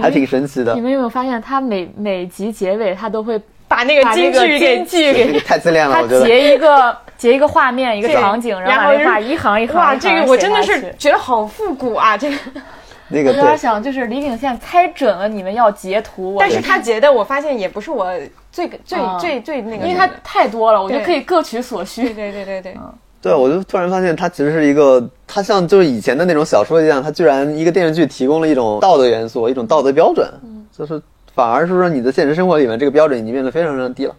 [0.01, 0.82] 还挺神奇的你。
[0.82, 3.39] 们有没有发现，他每每集结尾他都会
[3.70, 6.26] 把那个京剧给京剧给太自恋了，他我觉得。
[6.26, 12.17] 截一个截一个画面一个场景，然后后把一行一行哇，这个我真的是觉得好复古啊！
[12.17, 12.36] 这个，
[13.09, 18.11] 那个我有点，想，就是李秉宪猜准了你们要截图，但是他截的，我发现也不是我
[18.51, 22.09] 最最啊最最那个，因为他太多了，我觉得可以各取所对需。
[22.13, 22.78] 对对对对，
[23.22, 30.28] 对，我就突然发现它其实是一个，它像就是以前的那种小说一样，它居然一个电视剧提供了一种道德元素，一种道德标准，
[30.76, 31.01] 就是
[31.39, 34.13] 反而是说你的现实生活里面这个标准已经变得非常非常低了。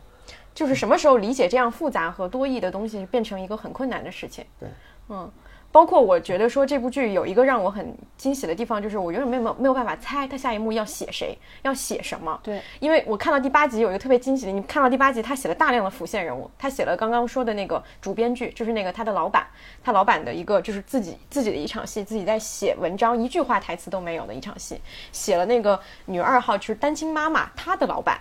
[0.55, 4.43] 就是什么时候理解这样复杂和多义的东西变成一个很困难的事情。
[4.59, 4.67] 对，
[5.11, 5.31] 嗯，
[5.73, 12.39] 包括我觉得说这部剧有一个让我很惊喜的地方，就是我永远没有没有办法猜他下一幕要写谁，要写什么。
[12.43, 19.47] 对，因为我看到第八集有一个特别惊喜的，你看到第八集他写了大量的辅线人物，他写了刚刚说的那个主编剧，就是那个他的老板，
[19.83, 24.81] 他老板的一个就是自己自己的一场戏，自己在写文章，一句话台词都没有的一场戏，
[25.13, 28.21] 写了那个女二号就是单亲妈妈，她的老板。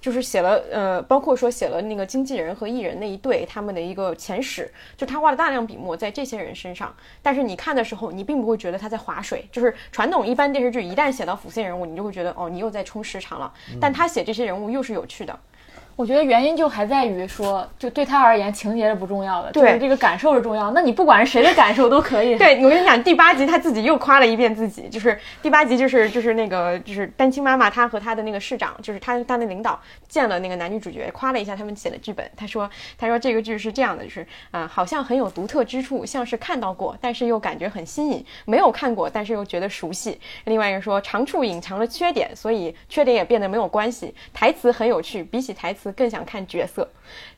[0.00, 6.94] 就是写了呃，包括说写了那个经纪人和艺人那一对他们的一个前史，就他花了大量笔墨在这些人身上。
[7.22, 9.46] 但是你看的时候，你并不会觉得他在划水。
[9.50, 13.52] 就是传统一般电视剧一旦写到辅线人物，你就会觉得哦，你又在冲时长了。
[13.80, 15.38] 但他写这些人物又是有趣的。
[15.98, 20.70] 我觉得原因就还在于说，就对他而言，情节是不重要的，对就是这个感受是重要。
[20.70, 22.38] 那你不管是谁的感受都可以。
[22.38, 29.76] 对，我跟你讲，第八集他自己又夸了一遍自己，就是第八集就是就是那个就是单亲妈妈，她和她的那个市长，就是她她的领导
[30.06, 32.24] 见了那个男女主角，夸了一下他们写的剧本。
[32.36, 34.20] 他说他说这个剧是这样的，就是
[34.52, 40.16] 啊、呃好像很有独特之处，像是看到过，但是又感觉很新颖；没有看过，但是又觉得熟悉。
[40.44, 44.14] 另外一个说长处隐藏了缺点，所以缺点也变得没有关系。
[44.32, 46.88] 台词很有趣，比起台词更想看角色。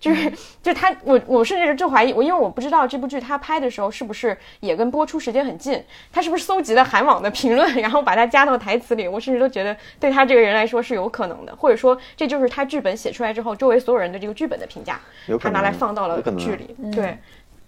[0.00, 0.32] 就是，
[0.62, 5.82] 就他，我我甚至就怀疑，我因为我不知道这部剧他拍的时候是不是也跟播出时间很近，
[6.12, 9.06] 他是不是搜集了韩网的评论，然后把它加到台词里？
[9.06, 15.00] 我甚至都觉得对他这个人来说是有可能的，或者说这就是他剧本写出来之后，周围所有人的这个剧本的评价，
[15.38, 17.16] 他拿来放到了剧里，对，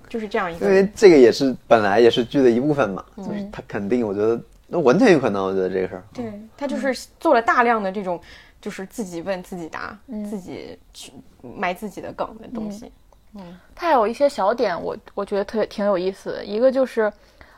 [0.09, 0.72] 就是这样一个因。
[0.72, 6.03] 为这个也是本来也是剧的一部分嘛，嗯就是他肯定，我觉得那完全有可能，我觉得这个事儿。
[6.12, 6.24] 对
[6.57, 8.20] 他就是做了大量的这种，
[8.63, 9.99] 就是自己问自己答，
[10.31, 12.91] 自己去埋自己的梗的东西。
[13.35, 16.45] 嗯它有一些小点我，我觉得特别挺有意思的。
[16.45, 17.13] 一个就是，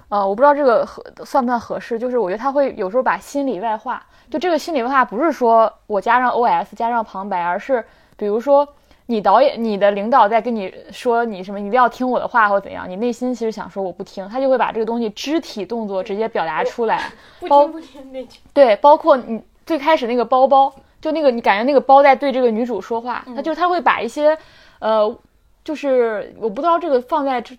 [0.08, 7.84] 呃，我不知道这个合算不算合适，就是我觉得他会有时候把心里外化，就这个心里外化不是说我加上 OS 加上旁白，而是
[8.16, 8.66] 比如说
[9.06, 17.10] 你导演、你的领导在跟你说你什么，你一定要听我的话或怎样，你内心其实想说我不听，他就会把这个东西肢体动作直接表达出来。
[17.48, 20.72] 包不听不听那句，对，包括你最开始那个包包，
[21.04, 24.34] 就那个你感觉那个包在对这个女主说话，他就是他会把一些，
[24.78, 25.14] 呃，
[25.62, 27.54] 就是我不知道这个放在这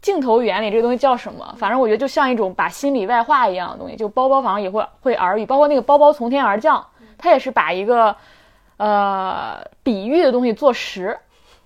[0.00, 6.82] 镜头语言里这个东西叫什么，反正我觉得就像一种把心里外化一样的东西，就包包反正也会会耳语，包括那个包包从天而降，
[7.18, 8.16] 他也是把一个
[8.78, 11.18] 呃比喻的东西做实。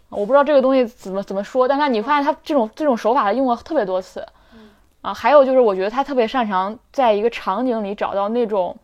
[0.08, 4.26] 我不知道这个东西怎么怎么说，但他你发现他这种这种手法他用了特别多次，
[5.00, 8.76] 啊，还有就是我觉得他特别擅长在一个场景里找到那种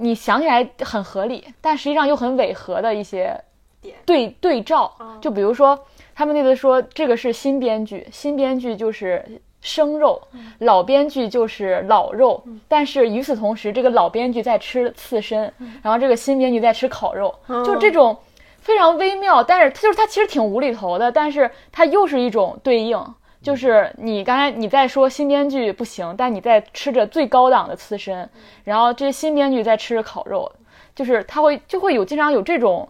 [0.00, 3.38] 你想起来很合理，但实际上又很违和的一些
[3.80, 4.92] 点对对照。
[5.20, 5.78] 就比如说
[6.14, 9.24] 他们那个说这个是新编剧，新编剧就是
[9.60, 10.20] 生肉，
[10.58, 17.34] 老编剧就是老肉，但是与此同时，这个老编剧在吃刺身，然后这个新编剧在吃烤肉，
[17.64, 18.16] 就这种。
[18.62, 23.02] 非常微妙，但是它就是它其实挺无厘头的，但是它又是一种对应，
[23.42, 28.28] 就是你刚才你在说新编剧不行，但你在吃着最高档的刺身，
[28.64, 30.50] 然后这些新编剧在吃着烤肉，
[30.94, 32.86] 就是他会就会有经常有这种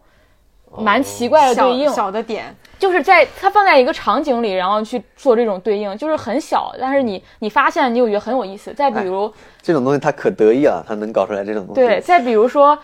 [0.78, 8.72] 蛮奇怪的对小应，小的点，就是在它放在一个场景里，然后去做这种对应，就是很小，但是你你发现你又觉得很有意思。
[8.72, 9.32] 再比如，
[9.62, 11.80] 这种东西他可得意了，他能搞出来这种东西。
[11.80, 12.76] 对，再比如说，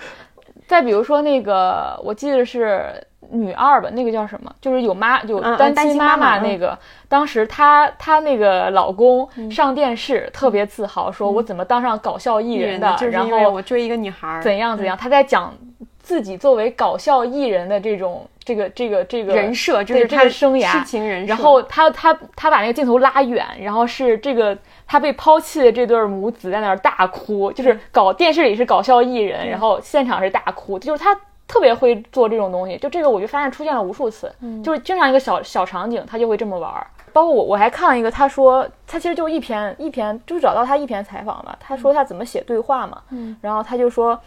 [0.67, 4.53] 再比如说那个，我记得是女二吧，那个叫什么？
[4.61, 15.55] 就是有妈有嗯嗯单单亲妈妈妈那个，当时她她那个老公上电视，特别自豪，说我怎么当上搞笑艺人的，就是然后因为我追一个女孩儿，怎样怎样，他在讲
[15.99, 20.71] 自己作为搞笑艺人的这种这个这个这个人设，就是这个生涯。
[20.71, 24.57] 痴情人设，然后他他他把那个镜头拉远，然后是这个
[24.87, 31.19] 他被抛弃的这对母子在那儿大哭，就是搞电视里是搞笑艺人，然后现场是大哭，就是他
[31.49, 32.77] 特别会做这种东西。
[32.79, 34.33] 就这个我就发现出现了无数次，
[34.63, 36.87] 就是经常一个小小场景他就会这么玩儿。
[37.13, 43.03] 包括我我还看了一个，他说他其实就一篇一篇，就是找到他一篇采访嘛，他说他怎么写对话嘛，
[43.41, 44.21] 然后他就说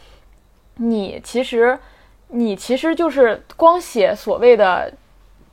[0.78, 1.78] 你其实
[2.30, 4.92] 你其实就是光写所谓的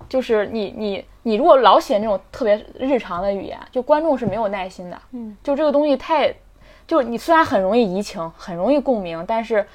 [0.09, 4.99] 就是你你你如果老写那种特别日常的语言，就观众是没有耐心的。
[5.13, 6.33] 嗯，就这个东西太，
[6.87, 9.67] 就是你虽然很容易移情，很容易共鸣，但是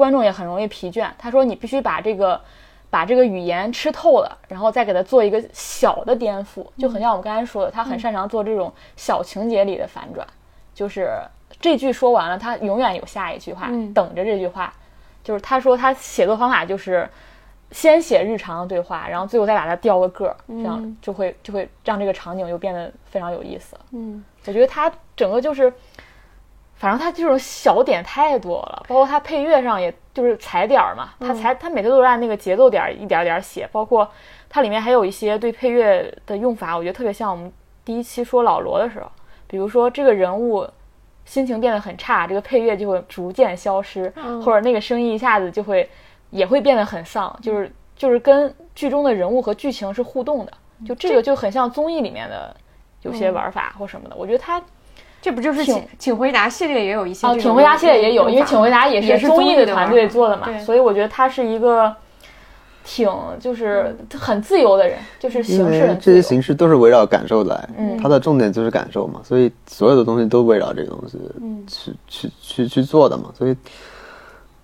[0.00, 1.06] 观众也很容易疲倦。
[1.18, 2.40] 他说你必须把这个
[2.88, 10.26] 把这个语言吃透了，然后再给他做一个小的颠覆，就很像我们刚才说的，他很擅长做这种小情节里的反转，
[10.74, 11.12] 就是
[11.60, 14.72] 这句说完了，他永远有下一句话，嗯等着这句话。
[15.22, 17.06] 就是他说他写作方法就是
[17.70, 23.76] 先写日常的对话，然后最后再把它调个个儿，这样嗯就会就会让这个场景就变得非常有意思。
[23.92, 25.70] 嗯，我觉得他整个就是，
[26.80, 34.10] 反正他这种小点太多了，包括他配乐上也就是踩点儿嘛，他踩他每次都是按那个节奏点儿一点儿点儿写，包括
[34.48, 37.52] 它里面还有一些对配乐的用法，我觉得特别像我们
[37.84, 39.08] 第一期说老罗的时候，
[39.46, 40.66] 比如说这个人物。
[41.26, 45.88] 心情变得很差，这个配乐就会逐渐消失，嗯或者那个声音一下子就会
[46.30, 50.52] 也会变得很丧，就是就是跟剧中的人物和剧情是互动的，
[50.84, 52.56] 就这个就很像综艺里面的
[53.02, 54.16] 有些玩法或什么的。
[54.16, 54.60] 我觉得他
[55.22, 60.58] 这不就是请请回答系列也有一些请回答系列也有，因为请回答也也是综艺的团队做的嘛，对。
[60.60, 61.94] 所以我觉得他是一个
[62.84, 63.08] 挺
[63.38, 65.96] 就是很自由的人，就是形式。
[66.00, 67.98] 这些形式都是围绕感受来，嗯。
[68.02, 71.62] 它的重点就是感受嘛，所以所有的东西都围绕这个东西嗯。
[71.66, 73.54] 去、去去去做的嘛，所以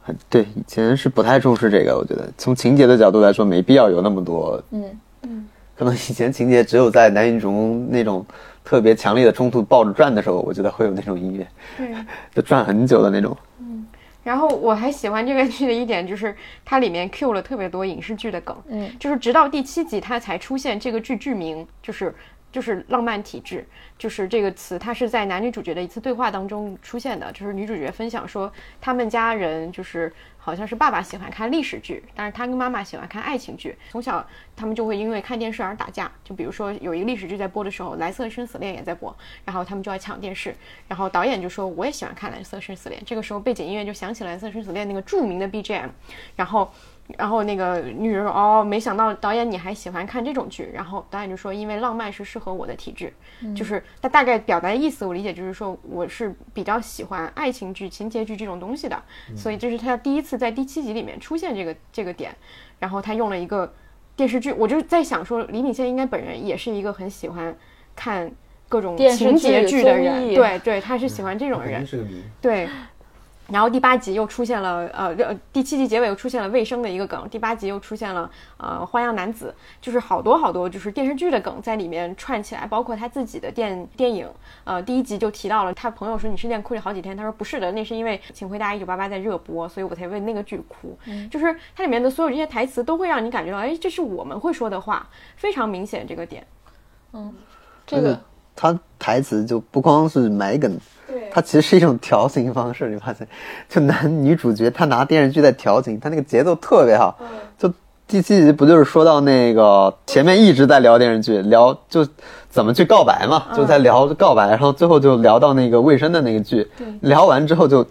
[0.03, 2.27] 很对以前是不太重视这个，我觉得。
[2.39, 5.47] 从情节的角度来说，没必要有那么多，嗯，
[5.77, 8.25] 可能以前情节只有在男女主公那种
[8.67, 11.47] 特别强烈的冲突抱着转的时候，我觉得会有那种音乐，
[11.77, 11.95] 对。
[12.35, 13.87] 就转很久的那种，嗯
[14.25, 22.13] 然后我还喜欢这个剧的一点就是它里面 Q 了特别多影视剧的梗，嗯，就是直到第七集它才出现这个剧剧名，就是
[22.57, 23.63] 就是浪漫体质，
[23.99, 28.51] 就是这个词，它是在男女主角的一次对话当中出现的，就是女主角分享说
[28.81, 34.27] 他们家人就是好像是爸爸喜欢看历史剧，但是他跟妈妈喜欢看爱情剧，从小
[34.57, 40.57] 他们就会因为看电视而打架，就比如说有一个历史剧在播的时候，《蓝色生死恋》也在播，然后他们就要抢电视，
[40.89, 45.91] 然后导演就说我也喜欢看《蓝色生死恋》，这个时候背景音乐就响起《蓝色生死恋》那个著名的 BGM，
[46.37, 46.73] 然后。
[47.17, 53.13] 然后那个女人说：“哦，没想到导演你还喜欢看这种剧。”然后导演就说：“因为浪漫是适合我的体质，
[53.55, 59.01] 就是他大概表达的意思，我理解就是说我是比较喜欢爱情剧、情节剧这种东西的，
[59.37, 62.35] 所以这是他第一次在第七集里面出现这个这个点。
[62.79, 63.73] 然后他用了一个
[64.15, 67.57] 电视剧，我就在想说，李敏宪应该本人也是一个很喜欢
[67.95, 68.31] 看
[68.69, 71.87] 各种情节剧剧的人，对对，他是喜欢这种人。
[71.87, 72.23] 是个谜。
[72.41, 72.69] 对，
[73.49, 84.29] 然后第八集又出现了，呃，呃第七集结尾又出现了卫生的一个梗，第八集又出现了呃花样男子，就是好多好多就是电视剧的梗在里面串起来，包括他自己的电电影，
[84.65, 90.99] 呃，第一集就提到了他朋友说你失恋哭了好几天，他说不是的，那是因为《请回答一九八八》在热播，所以我才为那个剧哭，
[91.31, 96.47] 就是它里面的所有这些台词都会让你感觉到，哎，这是我们会说的话，非常明显这个点。
[97.13, 97.33] 嗯
[97.87, 98.21] 这个
[98.57, 100.75] 他台词就不光是埋梗，
[101.07, 102.89] 对它其实是一种调情方式。
[102.89, 103.29] 你发现，
[103.69, 107.17] 就男女主角他拿电视剧在调情，他那个节奏特别好。
[107.59, 107.71] 就
[108.09, 112.07] 第七集不就是说到那个前面一直在聊电视剧，聊就
[112.49, 116.67] 怎么去告白嘛，就在聊告白，然后最后就聊到那个卫生的那个剧，
[117.01, 117.87] 聊完之后就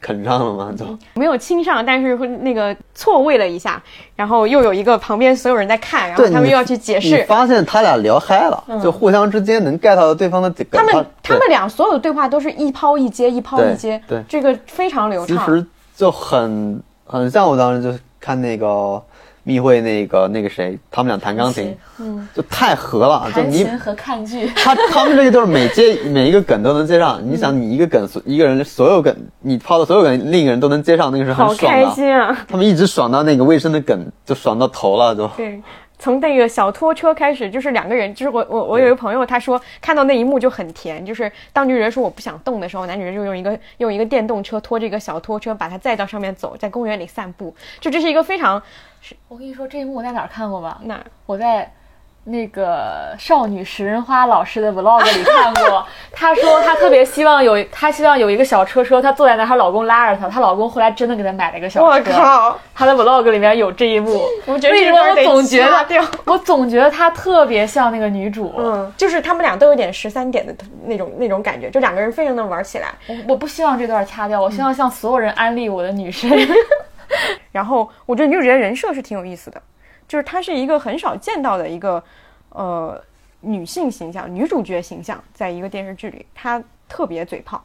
[0.00, 0.84] 啃上了吗，就。
[1.14, 3.82] 没有亲上，但是会那个错位了一下，
[4.16, 7.22] 然后又有一个旁边所有人在看，然后他们又要去解释。
[7.24, 10.66] 发现他俩聊嗨了，就互相之间能 get 到对方的点。
[10.72, 15.36] 他们他们俩所有的对话都是一抛一接，一抛一接，对对这个非常流畅。
[15.36, 19.02] 其实就很很像我当时就看那个
[19.50, 27.20] 密会那个那个谁，他们俩弹钢琴，嗯，就太合了，就你和看剧， 他他们这个就是每接 每一个梗都能接上。
[27.28, 31.90] 你想，你一个梗一个人所有梗你抛的所有梗，另一个人都能接上，那个是很爽的。
[31.90, 32.46] 心啊！
[32.46, 35.60] 他们一直爽到那个卫生的梗，就爽到头了，就对，
[36.00, 48.60] 从那个小拖车开始，就是两个人，就是我我我有一个朋友，他说看到那一幕就很甜，就是当女人说我不想动的时候，男女人就用一个用一个电动车拖着一个小拖车，把她载到上面走，在公园里散步，就这是一个非常
[49.28, 50.80] 我跟你说，这一幕我在哪儿看过吧？
[50.84, 51.70] 那我在
[52.24, 55.84] 那个少女食人花老师的 vlog 里看过。
[56.12, 62.12] 她说她特别希望有，她希望有一个小车车，她坐在那，她老公拉着她，她老公后来真的给她买了一个小我车。
[62.12, 64.22] 靠，她的 vlog 里面有这一幕。
[64.46, 68.54] 我觉得为什么我总觉得我总觉得她特别像那个女主？
[68.58, 70.54] 嗯，就是他们俩都有点十三点的
[70.84, 72.88] 那种那种感觉，就两个人非常能玩起来。
[73.06, 76.30] 我我不希望这段掐掉，我希望向所有人安利我的女神。
[77.50, 79.60] 然后我觉得女主角人设是挺有意思的，
[80.10, 82.02] 就是她是一个很少见到的一个
[82.48, 83.00] 呃
[83.42, 87.64] 女性形象，女主角形象，在一个电视剧里，她特别嘴炮，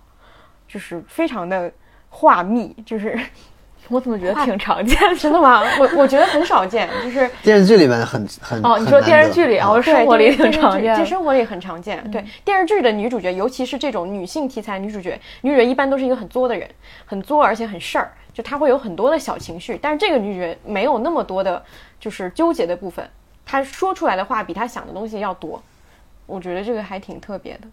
[0.68, 1.72] 就是非常的
[2.08, 3.20] 话密，就是
[3.90, 5.16] 我怎么觉得挺常见的？
[5.16, 5.64] 真的吗？
[5.82, 11.06] 我我觉得很少见，就是电视剧里面很很哦，你说电视剧里啊，我生活里对挺常见在的。
[11.08, 12.00] 生活里很常见。
[12.12, 16.70] 对电视剧的女主角，尤其是这种女性题材女主角，女主角一般都是一个很作的人，
[17.06, 19.80] 很作而且很事儿，就他会有很多的小情绪。
[19.82, 21.66] 但是这个女主角没有那么多的，
[22.00, 23.10] 就是纠结的部分，
[23.44, 25.60] 她说出来的话比她想的东西要多。
[26.28, 27.68] 我觉得这个还挺特别的。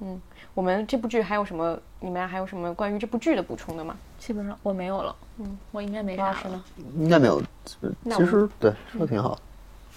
[0.00, 0.20] 嗯，
[0.52, 1.78] 我们这部剧还有什么？
[2.00, 3.96] 你们还有什么关于这部剧的补充的吗？
[4.18, 6.64] 基本上我没有了，嗯，我应该没啥了。
[6.98, 7.40] 应该没有。
[7.64, 9.38] 其实对说的挺好，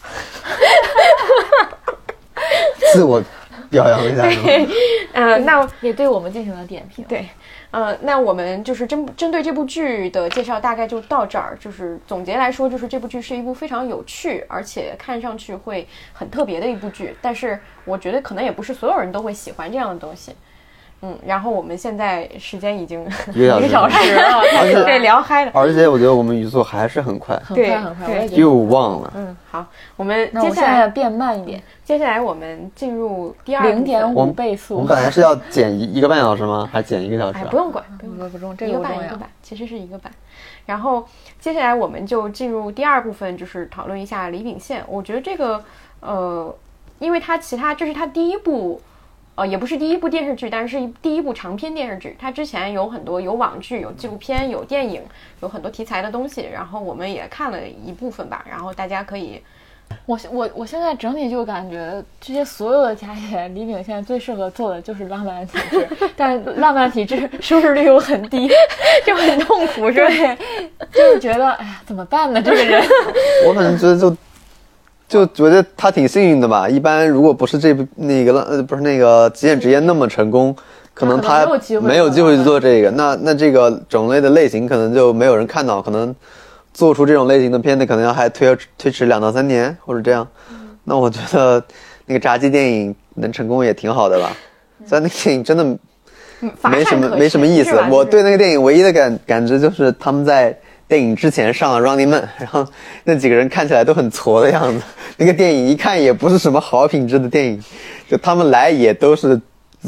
[2.93, 3.22] 自我
[3.72, 4.74] 表扬一下是吗？
[5.13, 7.03] 呃，那 也对我们进行了点评。
[7.05, 7.28] 对，
[7.72, 11.57] 呃，那我们就是针针对这部剧的介绍大概就到这儿。
[11.59, 17.16] 就是总结来说，就是这部剧是一部非常有趣，而且看上去会很特别的一部剧。
[17.22, 20.36] 但是我觉得可能也不是所有人都会喜欢这样的东西。
[21.02, 25.52] 嗯，然后我们现在时间已经一个小时，了， 而且对聊嗨了。
[25.54, 29.14] 而且我觉得我们语速还是很快，很对快很快，又忘了。
[29.16, 29.66] 嗯，好，
[29.98, 34.88] 我们接下来要变慢一点，接下来我们进入第二零点五倍我们。
[34.88, 36.68] 本来是要减一一个半小时吗？
[36.72, 37.46] 还是剪一个小时？
[37.52, 38.30] 不用管，不用管。
[38.32, 39.02] 不不重，这一个不重要。
[39.02, 40.12] 个版一个半，其实是一个半。
[40.66, 41.06] 然后
[41.39, 44.84] 接下来我们就进入第二部分，就是讨论一下李秉宪。
[44.88, 45.64] 我觉得这个
[46.00, 46.56] 呃，
[46.98, 48.82] 因为他其他这是他第一部。
[49.36, 52.16] 呃，也不是第一部电视剧，但是是一第一部长篇电视剧。
[52.18, 55.02] 它之前有很多有网剧、有纪录片、有电影，
[55.42, 56.48] 有很多题材的东西。
[56.54, 58.46] 然后我们也看了一部分吧。
[58.50, 59.42] 然后大家可以
[60.06, 68.50] 我我我现在整体就感觉这些所有的加起来，李秉宪最适合做的就是浪漫体质， 但是浪漫体质收视率又很低，
[69.06, 70.38] 就很痛苦，是吧？
[70.92, 72.42] 就是觉得哎呀，怎么办呢？
[72.42, 72.82] 这个人，
[73.46, 74.16] 我可能觉得就
[75.08, 76.68] 就觉得他挺幸运的吧。
[76.68, 80.56] 一般如果不是这部那个浪呃不是那个极限职业那么成功，
[80.93, 81.45] 可能他
[81.82, 82.89] 没有机会去做这个。
[82.91, 86.14] 那那这个种类的类型可能就没有人看到，可能
[86.74, 90.28] 做出这种类型的片子可能要还推推迟两到三年或者这样。
[90.84, 91.64] 那我觉得
[92.06, 94.32] 那个炸鸡电影能成功也挺好的吧。
[94.86, 95.64] 虽然那个电影真的
[96.70, 97.80] 没什么没什么意思。
[97.89, 100.56] 我对那个电影唯一的感感知就是他们在
[100.88, 102.66] 电影之前上了 Running Man， 然后
[103.04, 104.84] 那几个人看起来都很挫的样子。
[105.18, 107.64] 那个电影一看也不是什么好品质的电影，
[108.10, 109.40] 就他们来也都是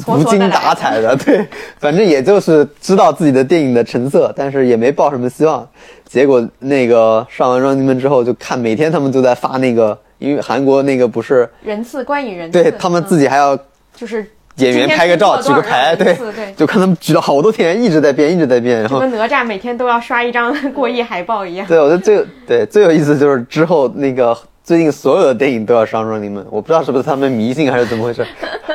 [0.08, 1.46] 无精打采的，对，
[1.80, 5.68] 反正也就是知道自己的电影的成色，但是也没抱什么希望。
[6.06, 13.58] 结果那个上完 Running Man 之后，就看每天他们都在发那个，因为韩国那个不是人次观影人次，对他们自己、己还要
[13.94, 14.26] 就是
[14.58, 16.16] 演员拍个照、举个牌，对
[16.56, 21.68] 就看他们举了好多天，一直在变，一直在变，然后就跟哪吒每天都要刷一张 过亿海报一样。
[21.68, 28.26] 对，我觉得最对最有意思就是之后那个最近所有的电影都要上 Running Man，我不知道是不是他们迷信还是怎么回事。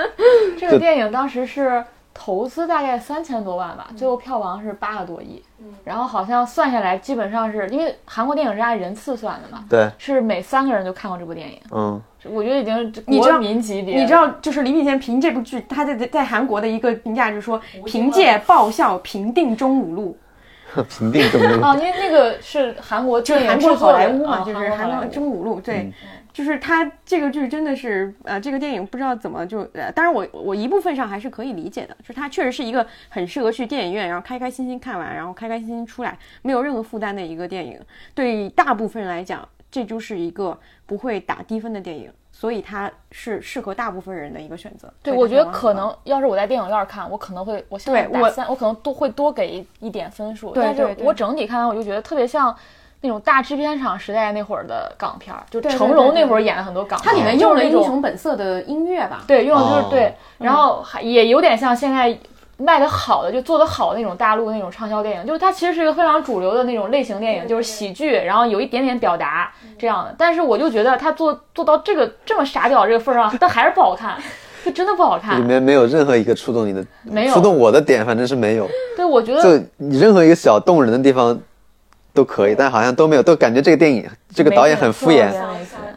[0.58, 1.82] 这个电影当时是
[2.24, 5.42] 投资大概三千多万吧，最后票房是八个多亿，
[5.82, 12.00] 然后好像算下来基本上是因为韩国电影是按人次算的嘛，对，是每三个人就看过这部电影，嗯，
[12.30, 20.16] 我觉得已经你知道国民级别了，你知道，就是李秉宪凭这部剧，他在在韩国的一个评价就是说，凭借爆笑平定中五路，
[20.88, 21.24] 评定
[21.60, 25.78] 哦，因为那个是韩国就是韩国好莱坞嘛，啊就是韩国中五路，对。
[25.78, 25.92] 嗯
[26.32, 37.78] 就是他这个剧真的是，呃，这个电影不知道怎么就，呃，当然我我一部分上还是可以理解的，就是它确实是一个很适合去电影院，然后开开心心看完，然后开开心心出来，没有任何负担的一个电影。
[38.14, 44.92] 对大部分人来讲，这就是一个不会打低分的电影，所以它是适合大部分人的一个选择。
[45.02, 50.52] 对，我觉得可能要是我在电影院看，我可能会，我现在打三，我可能多会多给一一点分数。
[50.54, 52.54] 但是我整体看完，我就觉得特别像
[53.02, 59.24] 那种大制片厂时代那会儿的港片儿，就成龙那会儿演了很多港片儿，它里面用了《英雄本色》的音乐吧？
[59.26, 62.16] 对，用的就是、哦对，然后还也有点像现在
[62.58, 70.14] 卖的好的，就做的好的那种大陆那种畅销电影，就是它其实是一个非常主流的那种类型电影，就是喜剧，然后有一点点表达这样的。
[70.16, 74.16] 但是我就觉得它做做到这个这么傻屌这个份儿上，但还是不好看，
[74.64, 75.44] 就真的不好看里。
[75.44, 78.68] 面没有任何一个触动你的，没有触动我的点，反正是没有。
[78.96, 81.36] 对，我觉得就你任何一个小动人的地方
[82.14, 85.30] 都可以，但好像都没有，都感觉这个电影这个导演很敷衍。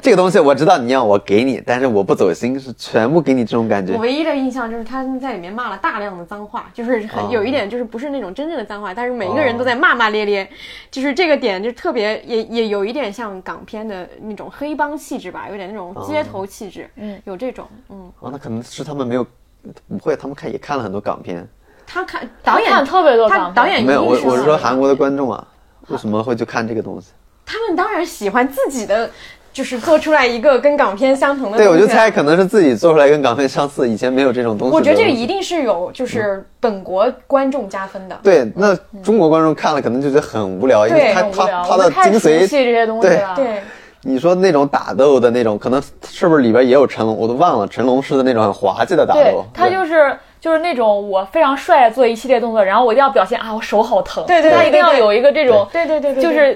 [0.02, 3.94] 这个东西我知道你要我给你，但是我不走心，是全部给你这种感觉。
[3.94, 4.00] 我。
[4.00, 10.48] 唯一的印象就是他们在里面骂了大量的脏话，就是很哦有一点就是不是那种真正的脏话，但是每一个人都在骂骂咧咧，
[10.92, 19.26] 就是这个点就特别也也有一点像港片的那种黑帮气质吧，有点那种街头气质，嗯，有这种，嗯，哦，那可能是他们没有，
[19.88, 21.48] 不会，他们看也看了很多港片。
[21.88, 23.56] 他看导演看特别多他港片。
[23.56, 25.48] 导演没有，我我是说韩国的观众啊，
[25.88, 27.08] 为什么会去看这个东西？
[27.46, 29.10] 他们当然喜欢自己的，
[29.54, 31.70] 就是做出来一个跟港片相同的东西对，啊。
[31.72, 34.82] 我就猜可能是自己做出来跟港片相似，以前没有这种东西我。
[34.82, 38.20] 觉得这个一定是有就是本国观众加分的。
[38.24, 43.36] 对，那中国观众看了可能就觉得很无聊，因为他他他的精髓，这些东西对了。
[43.36, 43.62] 对，
[44.02, 47.16] 你说那种打斗的那种，可能是不是里边也有成龙？
[47.16, 54.24] 我都忘了成龙式的那种很滑稽的打对斗。，他就是就是那种我非常帅做一系列动作，然后我一定要表现啊，我手好疼。
[54.28, 56.56] 对对对他一定要有一个这种，对对对对，就是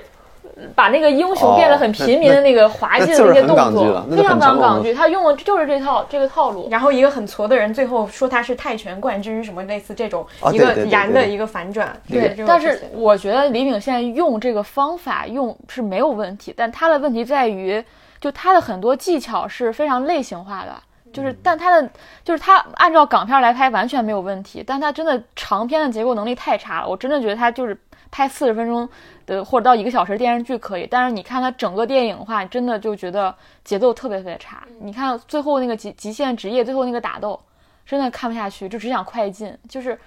[0.75, 4.93] 把那个英雄变得很平民的那个滑稽的那些动作非常很成龙了港港剧。
[4.93, 6.67] 他用的就是这套这个套路。
[6.69, 11.99] 然后一个很挫的人，最后说他是泰拳冠军，什么类似这种一个啊对对对对对燃的一个反转。
[12.07, 17.83] 对这个但是我觉得李炳宪用这个方法用是没有问题，但他的问题在于，
[18.21, 20.75] 就他的很多技巧是非常类型化的，
[21.11, 21.89] 就是但他的
[22.23, 27.77] 就是他按照港片来拍完全没有问题，但他真的长篇的结构能力太差了，我真的觉得他就是
[28.11, 28.87] 拍四十分钟
[29.25, 33.33] 的或者到一个小时电视剧可以，但是你看他整个电影的话，真的就觉得
[33.63, 34.63] 节奏特别特别差。
[34.79, 37.39] 你看最后那个极极限职业最后那个打斗。
[37.85, 39.99] 真的看不下去，就只想快进，就是。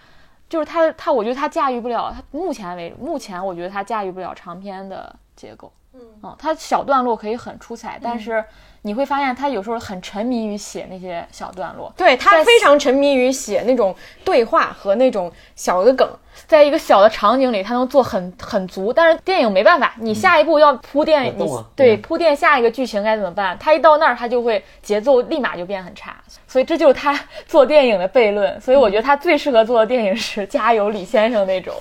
[0.49, 2.15] 就是他，他，我觉得他驾驭不了。
[2.15, 5.73] 他目前为目前，我觉得他驾驭不了长篇的结构。
[5.95, 8.45] 嗯，他小段落可以很出彩，但是
[8.83, 11.93] 你会发现他有时候很沉迷于写那些小段落。
[11.97, 16.09] 对他非常沉迷于写那种对话和那种小的梗。
[16.47, 23.57] 在一个小的场景里，他能做很很足，但是电影没办法，你下一步要铺垫，你对铺垫下一个剧情该怎么办？
[23.61, 26.17] 他一到那儿，他就会节奏立马就变很差，
[26.47, 28.59] 所以这就是他做电影的悖论。
[28.59, 31.75] 所以我觉得他最适合做的电影是《加油，李先生》那种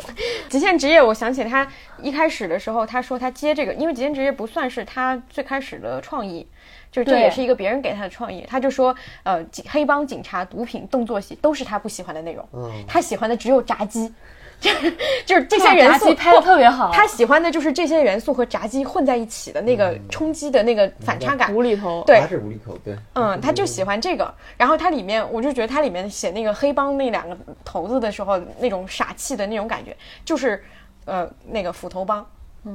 [0.51, 1.01] 《极限职业》。
[1.05, 1.65] 我想起他
[2.01, 6.45] 一开始的时候，他说他接这个，因为《极限职业》不算是他最开始的创意，
[6.91, 8.45] 就这也是一个别人给他的创意。
[8.47, 12.45] 他就说，呃，黑帮、警察、毒品、动作戏都是他不喜欢的内容，
[12.87, 14.13] 他喜欢的只有炸鸡。
[14.61, 24.31] 就是就是这些元素拍的特别好，他喜欢的就是这些元素和炸鸡混在一起的那个冲击的那个反差感，无厘头，对，是无厘头，对，嗯，他就喜欢这个。
[24.57, 27.35] 然后它里面，我就觉得它里面写那个黑帮那两个
[27.65, 30.63] 头子的时候，那种傻气的那种感觉，就是
[31.05, 32.23] 呃那个斧头帮，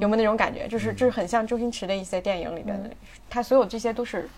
[0.01, 0.67] 有没有那种感觉？
[0.69, 2.91] 就是就是很像周星驰的一些电影里边的，
[3.31, 4.29] 他所有这些都是。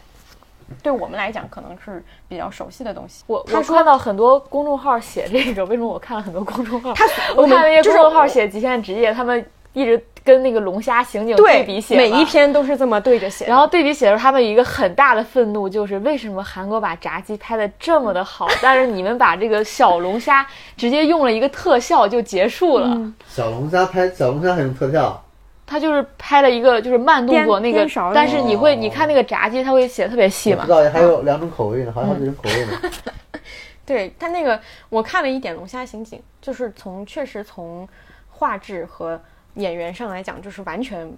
[0.83, 3.25] 对我们来讲，可能是比较熟悉的东西。
[3.27, 6.93] 我我看到很多公众号写这个，为什么我看了很多公众号？
[6.93, 9.43] 他我看那些公众号写极限职业，他们
[9.73, 13.47] 一直跟那个龙虾刑警对比写，每一篇都是这么对着写。
[13.47, 20.47] 然后对比写的时候，他们有一个很大的愤怒就是为什么韩国把炸鸡拍的这么的好， 但是你们把这个小龙虾
[20.77, 22.95] 直接用了一个特效就结束了。
[23.27, 25.25] 小龙虾拍小龙虾还用特效？
[25.71, 30.65] 他就是拍了一个就是慢动作那个，但是你会你看那个炸鸡，他会写的特别细嘛？
[30.65, 32.91] 知道还有两种口味呢，好像好几种口味呢。
[33.85, 34.59] 对他那个，
[34.89, 37.87] 我看了一点《龙虾刑警》，就是从确实从
[38.31, 39.21] 画质和
[39.57, 41.13] 演员上来讲，就是完全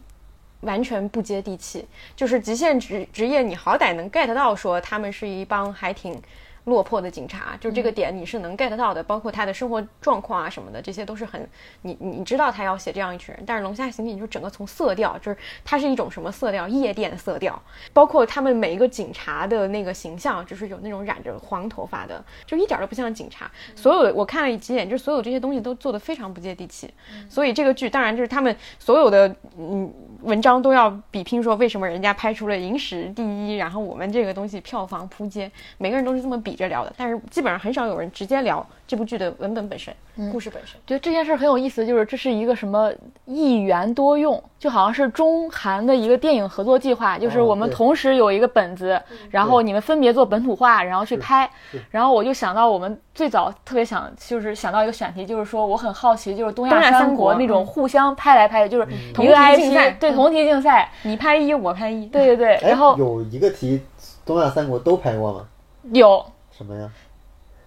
[0.62, 1.86] 完全不接地气。
[2.16, 6.20] 就是极限职职业，你好歹能 get 到说他们是一帮还挺。
[6.64, 11.48] 落魄的警察，就这个点你是能 get 到的，包括他的生活状况啊什么的，这些都是很
[11.82, 13.44] 你你知道他要写这样一群人。
[13.46, 16.68] 但是龙虾刑警就整个从色调，就是它是一种什么色调？
[16.68, 17.61] 夜店色调，
[17.92, 23.50] 包括他们每一个警察的那个形象，就是有那种染着黄头发的，就一点都不像警察。
[23.74, 26.92] 所有的我看了几眼，就是所有这些东西都做得非常不接地气。
[27.28, 29.90] 所以这个剧当然就是他们所有的嗯
[30.22, 36.49] 文章都要比拼说为什么人家拍出了影史第一，然后我们这个东西票房扑街，每个人都是这么比。
[36.55, 39.94] 着聊的，但是基本上很少有人直接聊这部剧的文本本身、
[40.32, 40.78] 故事本身。
[40.86, 42.92] 觉得这件事很有意思，就是这是一个什么
[43.24, 51.48] 一元多用，就好像是中韩的一个电影合作计划，就是我们同时有一个本子，然后你们分别做本土化，然后去拍。
[51.90, 62.59] 然后我就想到我们最早特别想，就是想到一个选题，就是说我很好奇，就是东亚三国那种互相拍来拍去，就是同题竞赛，对同题竞赛，你拍一，我拍一，对对对。
[62.62, 63.80] 然后有一个题，
[64.24, 65.46] 东亚三国都拍过吗？
[65.92, 66.24] 有。
[66.61, 66.90] 什么呀？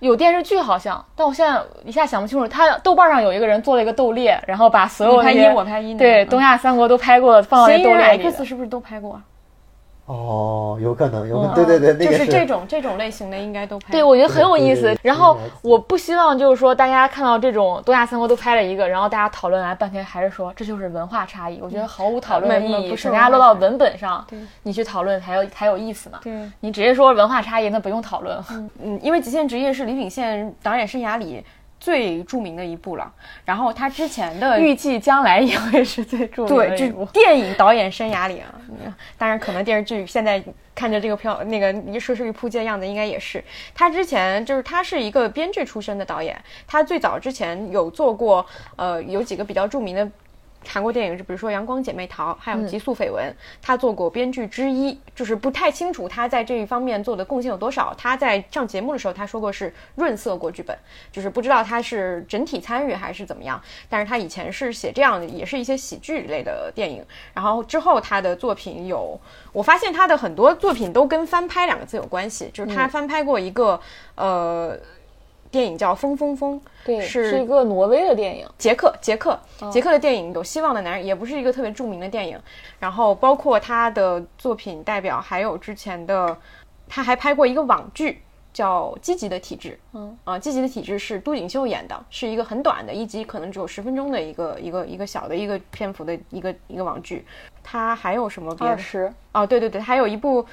[0.02, 2.48] 有电视剧好像，但我现在一下想不清楚。
[2.48, 8.30] 他豆瓣上有一个人做了一个斗猎，然后把所有拍一我拍一对东亚三国都拍过，放到斗猎里。
[8.30, 9.20] X 是不是都拍过？
[10.06, 13.91] 哦，有可能，有可能，对对对，那个就是这种这种类型的应该都拍。
[13.91, 14.93] 对，我觉得很有意思。
[15.01, 21.60] 然后我不希望就是说大家看到这种东亚三国都拍了一个，然后大家讨论来半天还是说这就是文化差异。
[21.62, 24.26] 我觉得毫无讨论的意义，不是大家落到文本上，
[24.64, 26.20] 你去讨论才有才有意思嘛。
[26.22, 28.38] 对，你直接说文化差异，那不用讨论。
[28.49, 31.43] 嗯，因为《极限职业》是李秉宪导演生涯里。
[31.84, 33.12] 最著名的一部了，
[33.44, 38.48] 然后他之前的预计将来也会是最著名的一部电影导演生涯里啊，
[39.20, 40.42] 当然可能电视剧现在
[40.74, 43.44] 看着这个票那个收视率扑街的样子，应该也是
[43.76, 48.46] 他之前就是他是一个编剧出身的导演，他最早之前有做过
[48.78, 50.10] 呃有几个比较著名的。
[50.68, 53.30] 韩国电影，就比如说《阳光姐妹淘》，还有《极速绯闻》，
[53.61, 57.93] 他做过编剧之一，就是不太清楚他在这一方面做的贡献有多少。
[57.97, 60.78] 他在上节目的时候，他说过是润色过剧本，
[61.11, 63.61] 就是不知道他是整体参与还是怎么样。
[63.89, 67.05] 但是他以前是写这样的，也是一些喜剧类的电影。
[67.34, 69.20] 然后之后他的作品有，
[69.51, 73.80] 我发现他的很多作品都跟翻拍两个字有关系，就是他翻拍过一个
[74.16, 74.78] 呃。
[75.54, 79.39] 电影叫《风风风》，对，是一个挪威的电影，捷克，捷克，
[79.72, 82.39] 捷克的电影《有希望的男人》也不是一个特别著名的电影。
[82.80, 86.36] 然后包括他的作品代表还有之前的，
[86.89, 89.70] 他还拍过一个网剧叫《积极的体质》。
[89.93, 97.24] 嗯啊，《积极的体质》是都锦秀演的，是一个很短的一集，可能只有十分钟的一个一个一个小的一个篇幅的一个一个网剧。
[97.62, 98.78] 他还有什么别的？
[98.80, 100.43] 十哦，对对对，还有一部。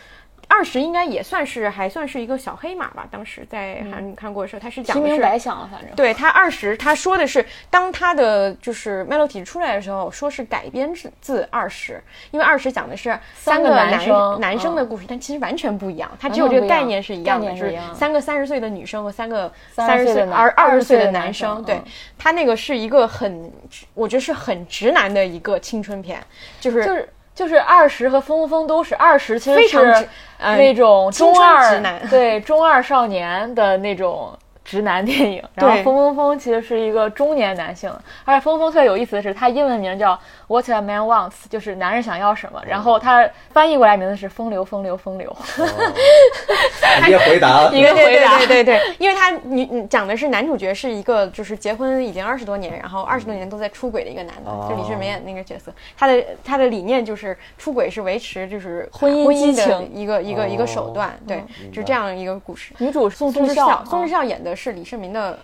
[0.50, 3.06] 二十应该也算是还算是一个小黑马吧。
[3.08, 5.94] 当时在韩看过的时候，他是讲的是白想了，反正。
[5.94, 21.84] 对他二十，他说的是当他的就是 Melody 出来的时候，说是改编自自二十，因为二十讲的是三个个男生男生的故事，但其实完全不一样，他只有这个概念是一样的，就是三个三十岁的女生和三个30十岁岁的男二二十岁20的的男男生，生对嗯。
[22.18, 23.50] 他那个是一个很，
[23.94, 26.22] 我觉得是很直男的一个青春片，
[26.60, 27.08] 就是就是
[27.40, 30.06] 就是二十和峰峰都是二十，其实非常是
[30.38, 31.80] 那种中二
[32.10, 34.38] 对中二少年的那种
[34.70, 35.42] 直男电影。
[35.54, 37.92] 然后风风风其实是一个中年男性，
[38.24, 40.16] 而且风风特别有意思的是，他英文名叫
[40.46, 42.62] What a Man Wants，就是男人想要什么。
[42.64, 45.36] 然后他翻译过来名字是风流风流风流。
[47.02, 47.72] 直接回答了。
[47.74, 55.72] 一个对回答对对对对，因为他女嗯讲的是男主角是一个就是结婚已经二十多年，然后二十多年都在出轨的一个男的，哦就李世民演的那个角色。
[55.98, 61.42] 他的他的理念就是出轨是维持就是婚姻婚姻的激情一个一个一个手段，对，
[61.72, 62.72] 是这样一个故事。
[62.78, 65.38] 女主是宋宋智智孝，宋智孝孝演的是李世民的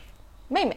[0.49, 0.77] 妹妹。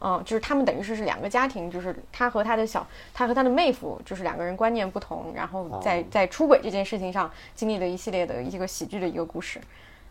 [0.00, 9.58] 嗯，就是他们等于是是两个家庭，就是他和他的小，他和他的妹夫，就是两个人观念不同，然后在哦在出轨这件事情上经历了一系列的一个喜剧的一个故事。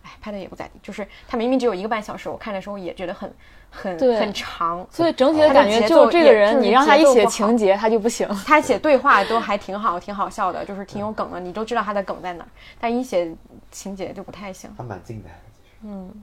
[0.02, 3.32] 哎，拍的也不咋地，就是他明明只有一个半小时，我看的时候也觉得很
[3.70, 8.28] 很很长，所以整体的感觉就这个人，你让他一写情节，他就不行。
[8.46, 12.50] 他写对话都还挺好，挺好笑的，就是挺有梗的，你都知道他的梗在哪儿，
[12.80, 13.32] 但一写
[13.70, 14.74] 情节就不太行。
[14.76, 15.30] 还蛮近的。
[15.30, 15.36] 哎
[15.84, 16.18] 刚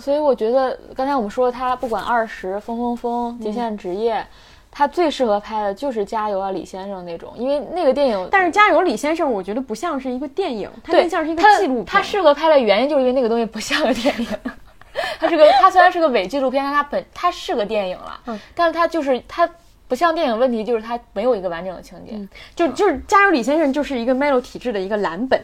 [0.00, 4.26] 所以我觉得刚才我们说他不管二十、风风风、极限职业，
[4.70, 8.28] 他最适合拍的就是《加油啊，李先生》那种，因为那个电影。
[8.30, 11.86] 但是《加油李先生》，我觉得不像是一个电影，它，更像是一个他纪录片。
[11.86, 14.26] 他适合拍的原因就是因为那个东西不像个电影。
[15.20, 19.46] 它是个，它虽然是个伪纪录片，但它本它是个电影了，嗯，但是它就是它
[19.88, 22.12] 不像电影，问题就是它没有一个完整的情节。
[22.54, 25.38] 就就是《加油李先生》就是一个 Melo 体制的一个蓝本。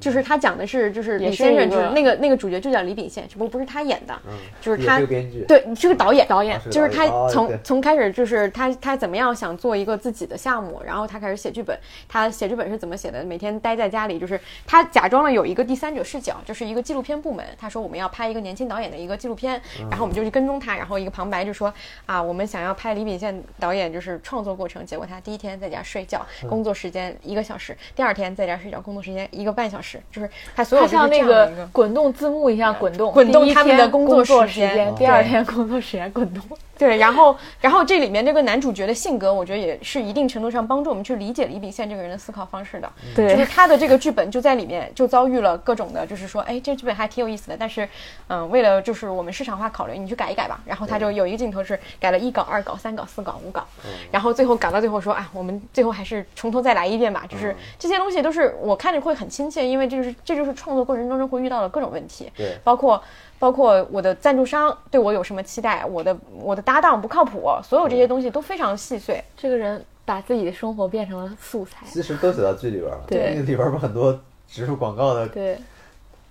[0.00, 4.14] 就是他讲的是，就是李先生，就是那个那个主角就叫李秉宪，只不过不是他演的，
[4.60, 5.00] 就是他。
[5.46, 11.78] 对，是个导演，导演就是他从、从开始就是他他怎么样想做一个自己的项目，然后他开始写剧本。
[12.08, 13.22] 他写剧本是怎么写的？
[13.24, 17.44] 每天待在家里，就是他假装了有一个第三者视角，就是一个纪录片部门。
[17.58, 19.60] 他说我们要拍一个年轻导演的一个纪录片，
[19.90, 21.72] 然后我们就去跟踪他，然后一个旁白就说
[22.06, 36.42] 啊，我们想要拍李秉宪导演就是创作过程，结果他第一天在家睡觉，工作时间一个小时，第二天在家睡觉，工作时间一个半小时，就是他所有它像那个滚动字幕一样滚动，滚动一他们的工作时间，第二天工作时间滚动。
[36.84, 42.92] 对，然后，然后这里面这个男主角的性格，我觉得也是一定程度上帮助我们去理解李秉宪这个人的思考方式的。
[43.16, 47.88] 就是，他的这个剧本就在里面就遭遇了各种的，就是说，哎，这剧本还挺有意思的，但是，
[48.28, 50.60] 嗯，为了就是我们市场化考虑，你去改一改吧。
[50.66, 53.66] 然后他就有一个镜头是改了一稿、二稿、三稿、四稿、五稿，
[54.10, 57.24] 然后最后搞到最后说，啊，我们最后还是从头再来一遍吧。
[57.28, 62.30] 就是这些东西都是我看着会很亲切，因为这就是这就是创作过程当中会遇到的各种问题。
[62.36, 63.02] 对包括
[63.38, 69.22] 包括我的赞助商对我有什么期待，我的我的搭档不靠谱，所有这些东西都非常细碎。
[69.36, 71.86] 这个人把自己的生活变成了素材。
[71.86, 73.04] 其实都写到剧里边了。
[73.06, 75.58] 对那个里边不很多植入广告的对，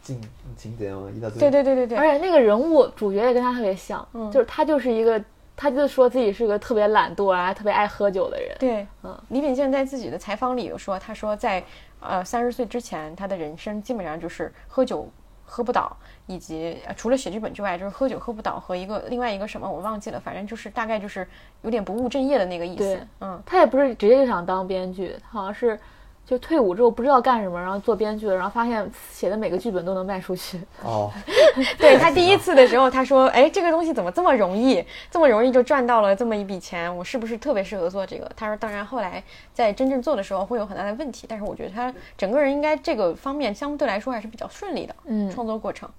[0.01, 0.22] 情
[0.58, 1.10] 情节吗？
[1.16, 1.39] 一大堆。
[1.39, 5.22] 对对对对对，而且那个人物主角也跟他特别像，嗯就是他就是一个，
[5.56, 8.56] 他就说自己是个特别懒惰啊，特别爱喝酒的人。
[8.60, 11.64] 对，嗯，李秉宪在自己的采访里有说，他说在
[11.99, 15.10] 呃三十岁之前，他的人生基本上就是喝酒
[15.45, 15.95] 喝不倒，
[16.26, 21.28] 以及、呃除了写剧本之外，就是喝酒喝不倒和一个另外一个什么我忘记了，反正就是大概就是
[21.62, 23.00] 有点不务正业的那个意思对。
[23.22, 25.78] 嗯，他也不是直接就想当编剧，他好像是
[26.26, 30.62] 就退伍之后不知道干什么，然后做编剧了，然后发现写的每个剧本都能卖出去。
[30.82, 31.12] 哦，
[31.78, 36.96] 对他第一次的时候，他说：“哎，这个东西怎么这么容易，这么容易就赚到了这么一笔钱？
[36.96, 39.22] 我是不是特别适合做这个？”他说：“当然，后来
[39.54, 44.96] 在真正做的时候会有很大的问题，但是我觉得他整个人应该这个方面相对来说还是比较顺利的。
[45.06, 45.90] 嗯创作过程，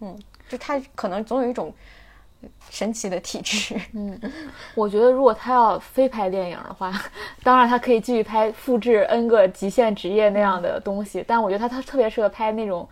[0.00, 0.18] 嗯，
[0.48, 1.72] 就他可能总有一种
[2.70, 3.74] 神奇的体质。
[3.94, 4.20] 嗯
[4.74, 6.92] 我觉得如果他要非拍电影的话，
[7.42, 12.88] 当然他可以继续拍复制 N 个极限职业那样的东西，但我觉得他他特别适合拍那种。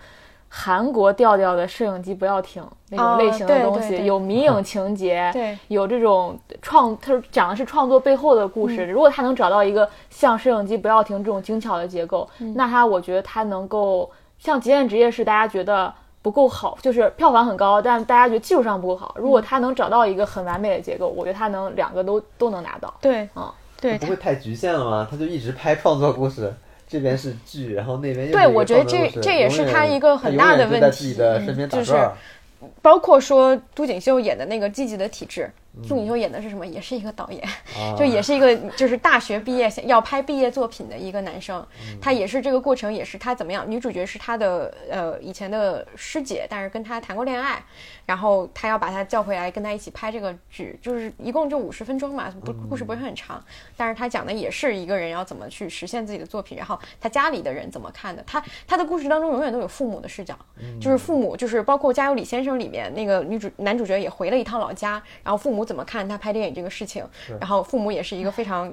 [0.48, 8.86] 韩国调调的摄影机不要停那种哦类型的东西，有迷影情节，对有这种创，他讲的是创作背后的故事。
[8.86, 15.92] 如果他能找到一个像摄影机不要停这种精巧的结构，那他我觉得他能够像极限职业是大家觉得
[16.26, 19.14] 不够好，就是票房很高，但大家觉得技术上不够好。
[19.16, 22.92] 如果他能找到一个很完美的结构，我觉得他能两个都都能拿到。
[23.00, 23.48] 对，嗯，
[23.80, 25.06] 对，不会太局限了吗？
[25.08, 26.52] 他就一直拍创作故事，
[26.88, 32.10] 这边是剧，然后那边又对我觉得这这也是他一个很大的问自己的题身边打嗯就是。
[32.82, 35.48] 包括说都锦绣演的那个积极的体质，
[35.84, 36.66] 宋锦秋演的是什么？
[36.66, 37.42] 也是一个导演，
[37.78, 41.64] 啊 就也是一个就是大学毕业想要拍毕业作品的一个男生，
[42.00, 43.70] 他也是这个过程，也是他怎么样？
[43.70, 47.62] 女主角是他的呃以前的师姐，但是跟他谈过恋爱，
[48.07, 53.44] 然后他要把他叫回来跟他一起拍这个剧，就是一共就五十分钟嘛，不故事不是很长，
[53.76, 60.34] 但是他讲的也是一个人要怎么去实现自己的作品，然后他家里的人怎么看的，他他的故事当中永远都有父母的视角，
[60.80, 67.04] 就是父母就是包括《家有李先生》里面那个女主男主角也回了一趟老家，然后父母怎么看他拍电影这个事情，
[67.40, 68.72] 然后父母也是一个非常。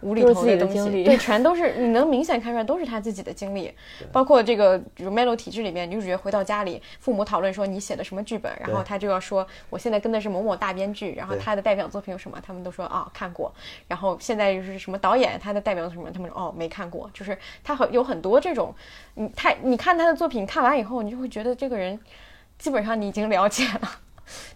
[0.00, 3.72] 无厘头的东西，对，全都是你能明显看出来都是他自己的经历，
[4.12, 13.52] 包括这个比如《Melo 体制》里面，女主角回到家里，父母讨论说你写的什么剧本，然后对他就要说我现在跟的是某某大编剧，然后对他的代表作品有什么，他们都说啊看过，
[13.88, 18.74] 然后现在就是什么导演，他的代表什么，他们说哦没看过，就是他很有很多这种，
[19.14, 21.98] 你太你看他的作品看完以后，你就会觉得这个人
[22.56, 23.90] 基本上你已经了解了。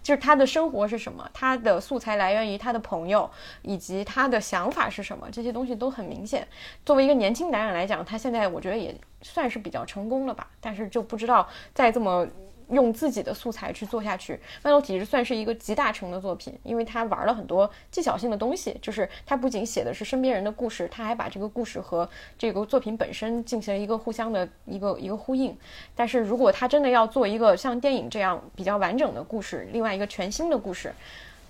[0.01, 3.29] 就是他的生活是什么，他的素材来源于他的朋友，
[3.61, 6.47] 以及他的想法是什么，这些东西都很明显。
[6.85, 12.27] 作为一个年轻男人来讲，他现在我觉得也算是比较成功了吧，但是就不知道在这么。
[12.73, 25.55] 用自己的素材去做下去，《麦洛体质》算是一个集大成的作品，因为他玩了很多技巧性的东西，就是他不仅写的是身边人的故事，他还把这个故事和这个作品本身进行了一个互相的一个一个呼应。
[25.95, 30.93] 但是如果他真的要做一个像电影这样比较完整的故事，另外一个全新的故事，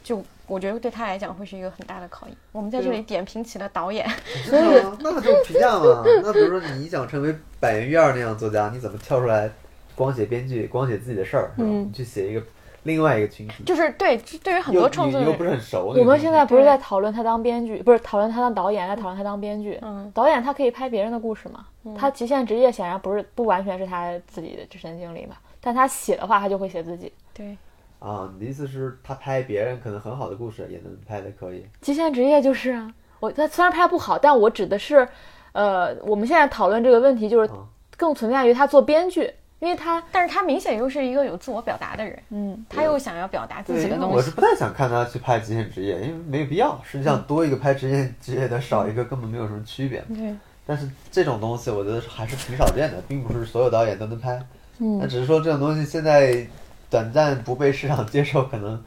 [0.03, 2.36] 就我觉得对他来讲会是一个很大的考验。
[2.51, 4.07] 我们在这里点评起了导演，
[4.45, 4.63] 所以
[4.99, 6.03] 那就评价嘛。
[6.21, 9.49] 那比如说你想成为板垣瑞二那样作家，你怎么跳出来
[9.96, 11.68] 光写编剧，光写自己的事儿，是吧？
[11.68, 12.44] 嗯你去写一个
[12.84, 15.94] 另外一个群体，就是对对于很多创作又不是很熟。
[15.98, 19.80] 我们现在不是在讨论他当编剧，不是讨论他当导演，在讨论他当编剧。
[19.82, 21.66] 嗯导演他可以拍别人的故事嘛？
[21.98, 27.12] 他极限职业显然不是不完全是他自己的自身经历嘛，但他写的话，他就会写自己。
[27.34, 27.58] 对
[28.00, 31.66] 啊，你的意思是，他拍别人可能很好的故事也能拍的可以。
[31.80, 35.08] 极限职业就是啊，我他虽然拍不好，但我指的是，
[35.54, 37.66] 呃，我们现在讨论这个问题，就是嗯
[37.96, 39.32] 更存在于他做编剧，
[39.64, 44.30] 因为他，但是他明显又是一个有自我表达的人，嗯，他又想要表达自，己的东西我是。
[44.32, 46.78] 不太想看他去拍极限职业，因为没有必要。
[46.84, 50.03] 实际上，多一个拍职业职业的，少一个根本没有什么区别。
[50.09, 50.36] 对，
[50.66, 54.38] 但是这种东西，我觉得还是挺少见的，并不是所有导演都能拍。
[54.80, 56.45] 嗯那只是说这种东西现在
[56.89, 58.84] 短暂不被市场接受，可能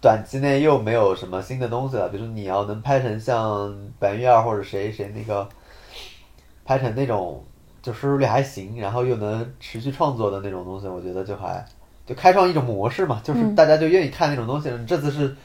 [0.00, 2.08] 短期内又没有什么新的东西了。
[2.08, 5.48] 比如说你要能拍成像白玉二或者谁谁那个，
[6.64, 7.44] 拍成那种
[7.82, 11.64] 就收视率还行，然后又能持续创作的那种东西，我觉得就还
[12.06, 14.70] 就开创一种模式嘛，就是大家就愿意看那种东西。
[14.70, 15.36] 你这次是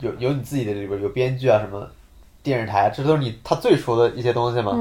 [0.00, 1.88] 有有你自己的里边有编剧啊什么。
[2.44, 4.72] 电视台，这都是你他最熟的一些东西嘛。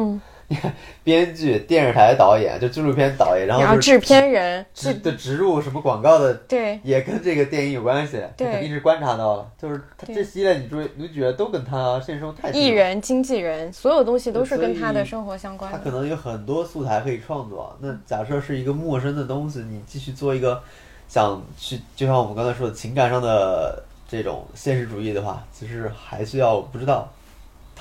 [1.04, 8.18] 编剧、电视台导演，就纪录片导演，然后就是然后制片人，植的植入什么广告的，对也跟这个电影有关系。
[8.18, 15.78] 他对肯定是观察到了，就是他这系列女主女主角都跟他现实生活太艺，人、经纪人，所有东西都是跟他的生活相关的。
[15.78, 17.78] 他可能有很多素材可以创作。
[17.80, 20.62] 那假设是一个陌生的东西，你继续做一个
[21.08, 27.12] 想去，就像我们刚才说的情感上的这种现实主义的话，其实还需要不知道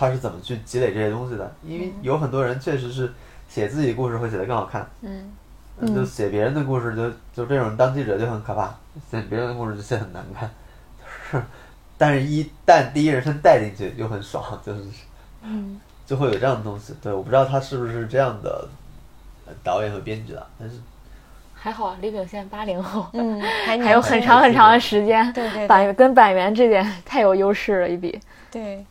[0.00, 3.12] 他是怎么去积累这些东西的，因为有很多人确实是
[3.46, 4.88] 写自己故事会写得更好看。
[5.02, 5.30] 嗯，
[5.78, 8.74] 嗯，就写别人的故事就，就这种当记者就很可怕，
[9.10, 10.50] 写别人的故事就写很难看，
[10.98, 11.44] 就是，
[11.98, 14.82] 但是一旦第一人称带进去就很爽，就是，
[15.42, 16.94] 嗯， 就会有这样的东西。
[17.02, 18.66] 对，我不知道他是不是这样的
[19.46, 20.76] 呃导演和编剧的，但是
[21.54, 28.18] 还好啊，李秉宪八零后，嗯，还还有很长很长的时间，对对对板跟板垣这点太有优势了一比。
[28.50, 28.82] 对，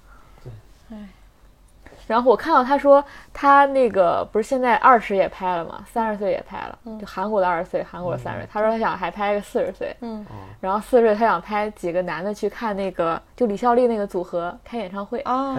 [2.10, 8.50] 然后我看到他说他那个不是现在二十也拍了嘛，三十岁也拍了，就韩国的二十岁，韩国的三十岁。
[8.52, 10.26] 他说他想还拍个四十岁，嗯
[10.60, 15.56] 然后四十岁他想拍几个男的去看那个就李孝利那个组合开演唱会，啊？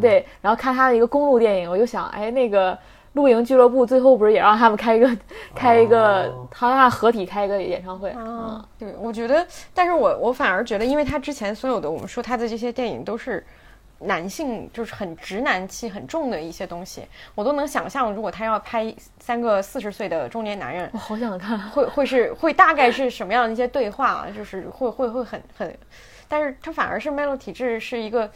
[0.00, 2.78] 对，然后看他的一个公路电影，我就想，哎，那个
[3.14, 5.10] 露营俱乐部最后不是也让他们开一个
[5.52, 13.44] 开一个哦，好像合体开一个演唱会，啊嗯，，对，我觉得，但是我我反而觉得，因为他之前所有的我们说他的这些电影都是
[14.04, 21.58] 男性，就是很直男气很重的一些东西，我都能想象，如果他要拍三个四十岁的中年男人我，好想看。
[21.70, 24.26] 会会是会大概是什么样的一些对话啊？
[24.34, 25.78] 就是 会会会很很，
[26.28, 28.30] 但是他反而是 Melo 体质是一个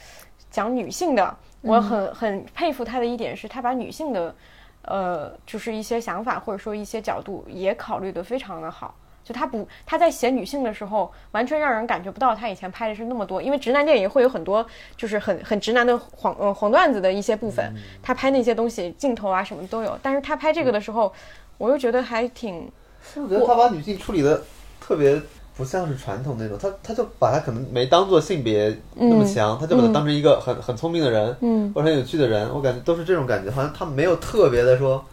[0.51, 4.35] 讲女性的，我很很佩服他的一点是他把女性的，
[4.83, 8.95] 呃，就是一些想法或者说一些角度也考虑的非常的好。
[9.27, 14.64] 就他不他在写女性的时候，完全让人感觉不到他以前拍的是那么多，因为直男电影会有很多
[14.97, 21.12] 就是很很直男的黄呃黄段子的一些部分，他拍那些东西镜头啊什么都有，但是他拍这个的时候，
[21.59, 22.70] 我又觉得还挺
[23.16, 24.41] 我觉得他把女性处理的
[24.81, 25.20] 特别
[25.57, 35.05] 不像是传统那种，他他就把他可能没当做性别那么强，他就把他当成一个很很聪明的人，嗯，或者很有趣的人，我感觉都是这种感觉，好像他没有特别的说，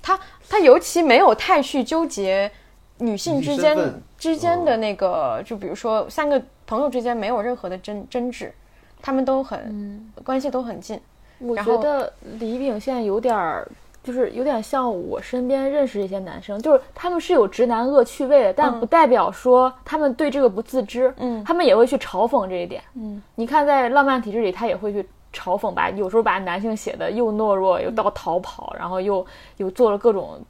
[0.00, 2.50] 他他尤其没有太去纠结
[2.98, 3.76] 女性之间
[4.16, 8.52] 之间的那个，就比如说三个朋友之间没有任何的争争执，
[9.00, 11.00] 他们都很、关系都很近。
[11.38, 13.68] 我觉得李秉宪有点儿，
[14.02, 21.44] 就是有点像我身边认识一些男生，就是他们是有直男恶趣味的，但不代表说他们对这个不自知，嗯。
[21.44, 22.82] 他们也会去嘲讽这一点。
[22.94, 29.24] 嗯，你看在浪漫体质里，他也会去嘲讽吧，有时候把男性写的又懦弱，又到逃跑，然后又
[29.58, 30.40] 又做了各种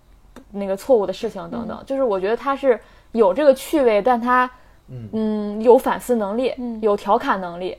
[0.53, 1.83] 那个错误的事情等等。
[1.87, 2.79] 就是我觉得他是
[3.13, 4.51] 有这个趣味，但他
[4.91, 7.77] 嗯嗯有反思能力，嗯有调侃能力。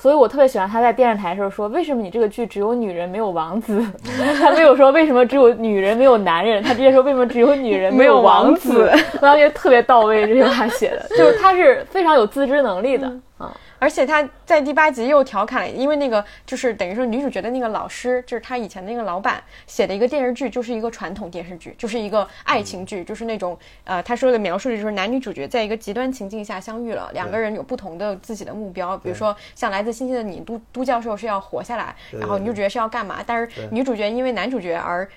[0.00, 3.84] 所以我特别喜欢他在电视台的时候说，为什么你这个剧只有女人没有王子？
[4.40, 8.88] 他没有说为什么只有女人没有男人，他直接说为什么只有女人没有 王子。
[9.14, 13.52] 我感觉特别到位，这句话写的，就是他是非常有自知能力的啊。
[13.78, 35.08] 而且他在第八集又调侃了，因为那个就是等于说女主角的那个老师，就是他以前那个老板写的一个电视剧，就是一个传统电视剧，就是一个爱情剧，就是那种呃，他说的描述的就是男女主角在一个极端情境下相遇了，两个人有不同的自己的目标，比如说像来自星星的你，都都教授是要活下来，然后女主角是要干嘛，但是女主角因为男主角而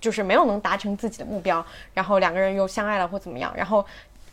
[0.00, 3.84] 就是没有能达成自己的目标，然后两个人又相爱了或怎么样，然后。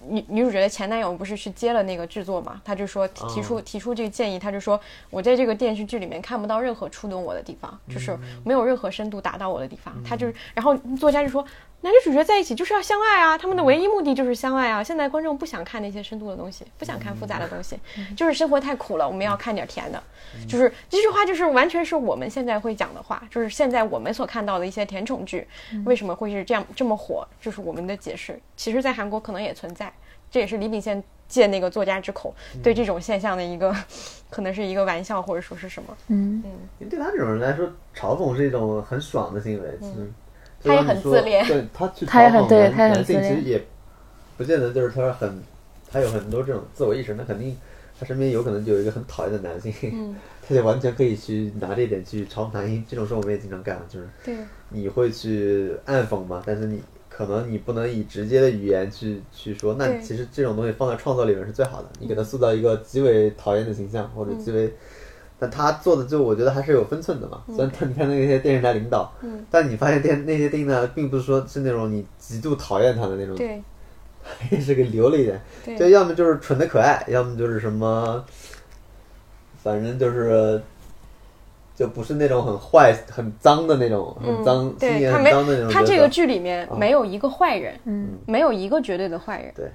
[0.08, 2.62] 女女主角的前男友不是去接了那个制作嘛？
[2.64, 4.80] 他就说提提出提出这个建议，他就说
[5.10, 9.94] 我在这个电视剧里面看不到任何触动我的地方，就是没有任何深度打到我的地方。
[10.04, 11.46] 他就是，然后作家就说
[11.84, 14.84] 男女主角在一起就是要相爱啊，他们的唯一目的就是相爱啊。
[14.84, 17.78] 现在观众不想看那些深度的东西，不想看复杂的东西，
[18.16, 20.02] 就是生活太苦了，我们要看点甜的。
[20.48, 25.48] 就是这句话就是完全是我们现在会讲的话，就是现在我们所看到的一些甜宠剧
[25.86, 28.40] 为什么会是这样这么火，就是我们的解释。
[28.56, 29.92] 其实，在韩国可能也存在。
[30.30, 32.34] 这也是李秉宪借那个作家之口
[32.64, 33.76] 对这种现象的一个，
[34.30, 35.98] 可能是一个玩笑或者说是什么。
[36.08, 36.42] 嗯
[36.80, 40.10] 因为对他这种人来说，嘲讽是一种很爽的行为，其实。
[40.64, 41.46] 他也很自恋。
[41.48, 43.36] 对他去他也很嘲讽男对他也很男性自恋。
[43.36, 43.64] 其实也
[44.38, 45.42] 不见得就是他很，
[45.92, 47.56] 他有很多这种自我意识，那肯定
[48.00, 50.16] 他身边有可能就有一个很讨厌的男性，嗯。
[50.48, 54.38] 他就完全可以去拿这一点去嘲讽男性，这种事我们也经常干，就是，
[54.70, 64.74] 你会去暗讽嘛，但是你可能你不能以直接的语言去去说，那其实这种东西放在创作里面是最好的，你给他塑造一个极为讨厌的形象或者极为。
[65.42, 69.44] 但他做的就我觉得还是有分寸的嘛，虽然他你看那些电视台领导，嗯。
[69.50, 73.60] 但你发现电那些电呢，并不是说是那种你极度讨厌他的那种，对。
[74.52, 78.24] 也是给留了一点，就对要么就是蠢的可爱，要么就是什么，
[79.64, 80.62] 反正就是，
[81.76, 85.72] 就不是那种很坏、很脏的那种，很脏、心眼很脏的那种。
[85.74, 86.78] 他这个剧里面啊。
[86.78, 89.72] 没有一个坏人，嗯，没有一个绝对的坏人，对，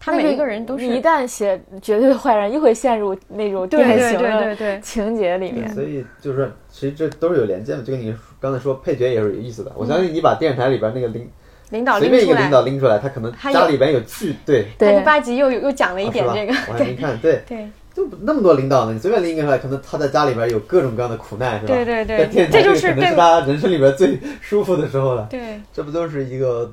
[0.00, 5.68] 他每一个人都是一旦写绝对坏人，又会陷入那种对典型对对对的对情节里面。
[5.74, 7.82] 所以就是说，其实这都是有连接的。
[7.82, 9.70] 就跟你刚才说，配角也是有意思的。
[9.76, 11.28] 我嗯相信你把电视台里边那个领
[11.68, 21.74] 领导随便一个拎出来领导拎出来，他可能家里边有剧，对，他对第八集又又讲了一点这个，我还没看，对，对就那么多领导呢，你随便拎一个出来，可能他在家里边有各种各样的苦难，是吧？
[21.74, 25.26] 对对对在电视台这就是对里可能是他人生里边最舒服的时候了。
[25.28, 26.72] 对，这不都是一个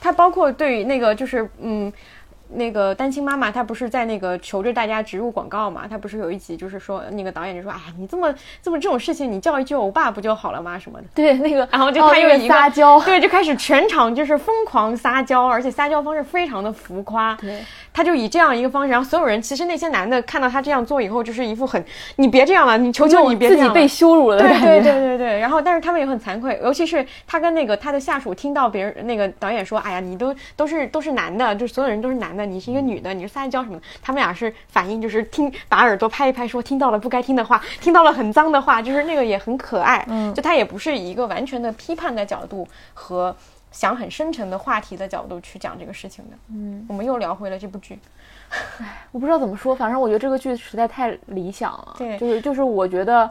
[0.00, 1.92] 他包括对于那个就是嗯。
[2.50, 5.86] 那个单亲妈妈，她不是在那个求着大家植入广告嘛？
[5.86, 10.78] 她不是有一集就是说，那个导演就说：“哎，你这么这么这种事情，你叫一句欧巴不就好了吗？
[10.78, 11.06] 什么的。
[11.14, 17.34] ”对，那个，然后就他又一个撒娇，对，就开始全场就是疯狂撒娇，而且撒娇方式非常的浮夸。
[17.34, 17.62] 对，
[17.98, 21.84] 他就以这样一个方式，然后所有人其实那些男的看到他这样做以后，就是一副很
[22.14, 24.66] 你别这样了，你求求你别自己这样了被羞辱了的对感觉。
[24.66, 43.34] 对对对对，然后但是他们也很惭愧，尤其是他跟那个他的下属听到别人那个导演说，哎呀，你都都是都是男的，就是所有人都是男的，你是一个女的，你是撒娇什么的，他们俩是反应就是听把耳朵拍一拍，说听到了不该听的话，听到了很脏的话，就是那个也很可爱，嗯就他也不是以一个完全的批判的角度和。
[43.70, 47.98] 想很深沉的话题的角度去讲这个事情的，嗯，我们又聊回了这部剧，
[48.80, 51.94] 唉 我不知道怎么说，反正我觉得这个剧实在太理想了。
[51.98, 53.30] 对就是就是我觉得，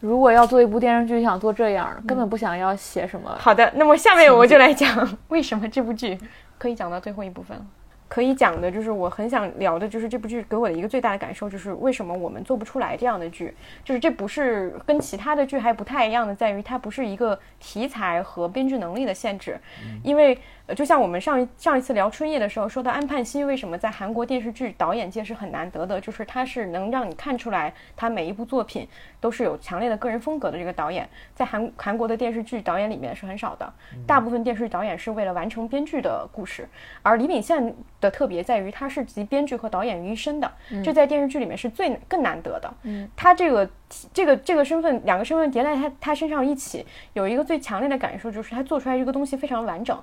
[0.00, 3.34] 如果要做一部电视剧，想做这样，根本不想要写什么。
[3.38, 6.18] 好的，那么下面我就来讲 为什么这部剧
[6.58, 7.64] 可以讲到最后一部分了。
[8.08, 13.54] 可以讲的就是我很想聊的，就是这部剧给我的一个最大的感受，就是为什么我们做不出来这样的剧。
[13.84, 19.60] 就是这不是跟其他的剧还不太一样的，在于它不是一个题材和编剧能力的限制，
[20.02, 20.38] 因为
[20.68, 28.86] 呃，就像我们上一上一次聊春夜的时候说到安盼希为什么在韩国电视剧导演界是很难得的，就是他是能让你看出来他每一部作品
[29.18, 33.72] 都是有强烈的个人风格的这个导演，在韩韩国的电视剧导演里面是很少的，
[34.06, 36.68] 大部分电视剧导演是为了完成编剧的故事，
[37.02, 40.52] 而李秉宪的特别在于，他是集编剧和导演于一身的，
[40.84, 42.70] 这在电视剧里面是最更难得的。
[42.82, 43.70] 嗯，他这个
[44.12, 46.84] 这个这个身份，两个身份叠在他他身上一起，
[47.14, 49.98] 有一个最强烈的感受，就是他做出来这个东西非常完整。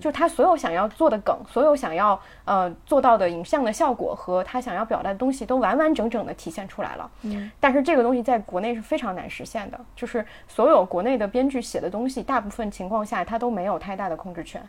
[0.00, 7.10] 就他所有想要做的梗，所有想要呃做到的影像的效果和他想要表达的东西，都完完整整的体现出来了。
[7.22, 14.62] 嗯，但是这个东西在国内是非常难实现的，就是所有国内的编剧写的东西，大部分情况下他都没有太大的控制权。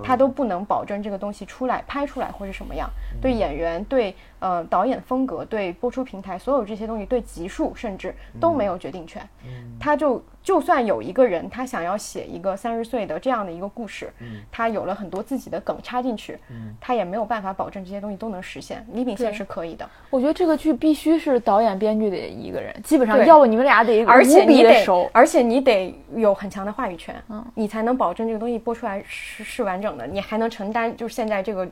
[0.00, 2.88] 他都不能保证这个东西出来拍出来会是什么样，
[3.20, 9.28] 对演员、对呃导演风格、对播出平台，所有这些东西，对集数甚至都没有决定权。
[9.80, 14.10] 他就就算有一个人，他想要写一个三十岁的这样的一个故事，
[14.50, 16.38] 他有了很多自己的梗插进去，
[16.80, 18.82] 他也没有办法保证这些东西都能实现。
[18.94, 31.68] 李秉宪是可以的，我觉得这个剧必须是导演、编剧的一个人，基本上要不你们俩得而且无比你得的熟，，而且你得有很强的话语权，嗯，你才能保证这个东西播出来是是完整的，你还能承担就是现在这个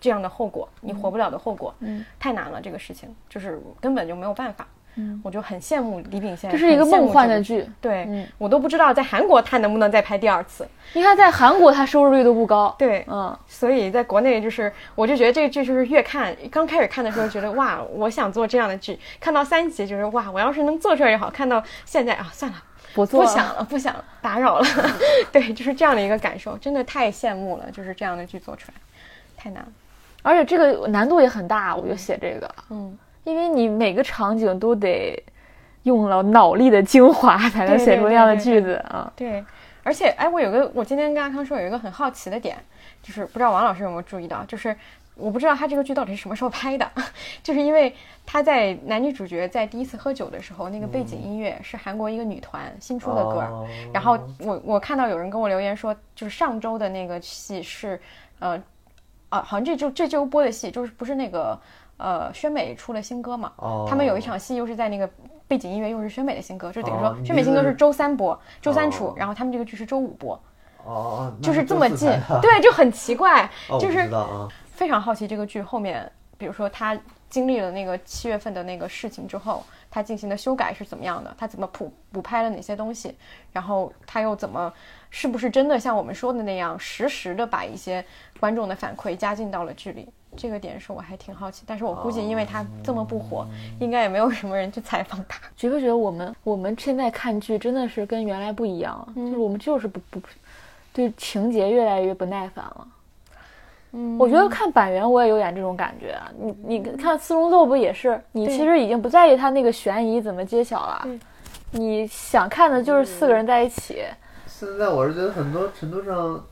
[0.00, 4.64] 这样的后果，你活不了的后果，嗯，太难了，这个事情就是根本就没有办法，
[4.96, 7.66] 嗯，我就很羡慕李秉宪，这是一个梦幻，的剧。
[7.80, 22.62] 对、嗯我都不知道在韩国他能不能再拍第二次，你看，在韩国他收视率都不高，对，嗯，所以在国内就是，我就觉得这个剧就是越看，刚开始看的时候觉得哇，我想做这样的剧，看到三集就是哇，我要是能做出来也好，看到现在啊，算了。
[22.94, 24.66] 不做了不想了，不想打扰了，
[25.32, 28.74] 对，就是这样的一个感受，真的太羡慕了，就是这样的剧做出来，
[29.34, 29.68] 太难了。
[30.20, 35.22] 而且这个难度也很大，我就写这个，嗯，因为你每个场景都得
[35.84, 39.12] 用了脑力的精华才能写出那样的句子啊。
[39.16, 39.44] 对，
[39.82, 42.56] 而且哎，我有个，我今天跟阿康说有一个很好奇的点，
[43.02, 44.76] 就是不知道王老师有没有注意到，就是
[45.14, 46.90] 我不知道他这个剧到底是什么时候拍的，
[47.42, 47.94] 就是因为
[48.24, 58.00] 他在男女主角在第一次喝酒的时候，那个背景音乐是韩国一个女团新出的歌，哦然后我我看到有人跟我留言说，就是上周的那个戏是，
[58.38, 58.60] 呃，
[59.28, 61.58] 啊，好像这周这周播的戏就是不是那个
[61.96, 63.52] 呃宣美出了新歌嘛？
[63.56, 65.08] 哦他们有一场戏又是在那个
[65.46, 70.40] 背景音乐又是宣美的新歌，就等于说哦宣美新歌是是周三播，周三出哦，然后他们这个剧是周五播，
[70.84, 72.08] 哦，那就是这么近
[72.40, 74.08] 对，就很奇怪， 哦，就是
[74.64, 76.98] 非常好奇这个剧后面，比如说他
[77.28, 81.34] 经历了那个七月份的那个事情之后，他进行的修改是怎么样的？
[81.38, 83.14] 他怎么补补拍了哪些东西？
[83.52, 84.72] 然后他又怎么，
[85.10, 88.04] 是不是真的像我们说的那样，实时的把一些
[88.40, 90.08] 观众的反馈加进到了剧里？
[90.36, 93.46] 这个点是我还挺好奇，但是我估计因为他这么不火，
[93.78, 95.40] 应该也没有什么人去采访他。
[95.56, 99.12] 觉不觉得我们我们现在看剧真的是跟原来不一样了？
[99.14, 100.20] 就是我们就是不不
[100.92, 102.86] 对情节越来越不耐烦了。
[103.94, 106.30] 嗯我觉得看板垣我也有点这种感觉啊。
[106.38, 108.18] 你你看《四龙奏》不也是？
[108.32, 111.06] 你其实已经不在意他那个悬疑怎么揭晓了，
[111.72, 114.02] 你想看的就是四个人在一起。
[114.46, 116.42] 现在我是觉得很多程度上，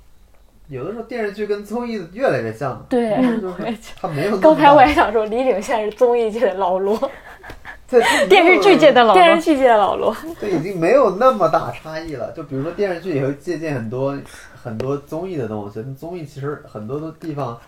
[0.71, 2.87] 有的时候电视剧跟综艺越来越像了。
[2.89, 3.11] 对
[3.41, 6.97] 就是它没有刚才我也想说，李秉宪是综艺界的老罗，
[8.29, 10.17] 电视剧界的老罗电视，剧界的老罗。
[10.39, 12.33] 对，已经没有那么大差异了。
[12.33, 14.17] 就比如说电视剧也会借鉴很多
[14.55, 17.59] 很多综艺的东西，综艺其实很多的地方，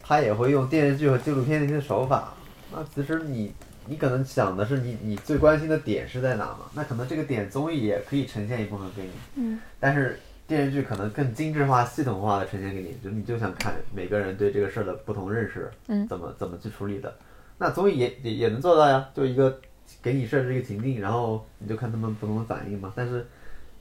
[0.00, 2.32] 它也会用电视剧和纪录片的一些手法。
[2.72, 3.52] 那其实你
[3.86, 6.58] 你可能想的是你你最关心的点是在哪嘛？
[6.74, 17.12] 那可能这个点综艺也可以呈现一部分给你，嗯，但是电视剧可能更精致化、系统化的呈现给你，就你就想看每个人对这个事儿的不同认识，嗯怎么怎么去处理的。
[17.58, 19.58] 那综艺也也也能做到呀，就一个
[20.02, 22.92] 给你设置一个情境，然后你就看他们不同的反应嘛。
[22.94, 23.26] 但是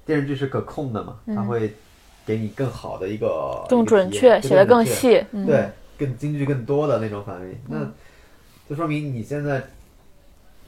[0.06, 1.74] 电视剧是可控的嘛，它会
[2.26, 5.24] 给你更好的一个更准确，写的更细。
[5.32, 5.70] 嗯，对，
[6.00, 7.88] 更京剧更多的那种反应，那
[8.68, 9.64] 就说明你现在，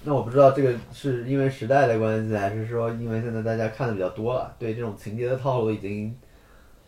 [0.03, 6.15] 那我不知道这个是因为时代的关系，还是说因为现在大家看的比较多了，对这种情节的套路已经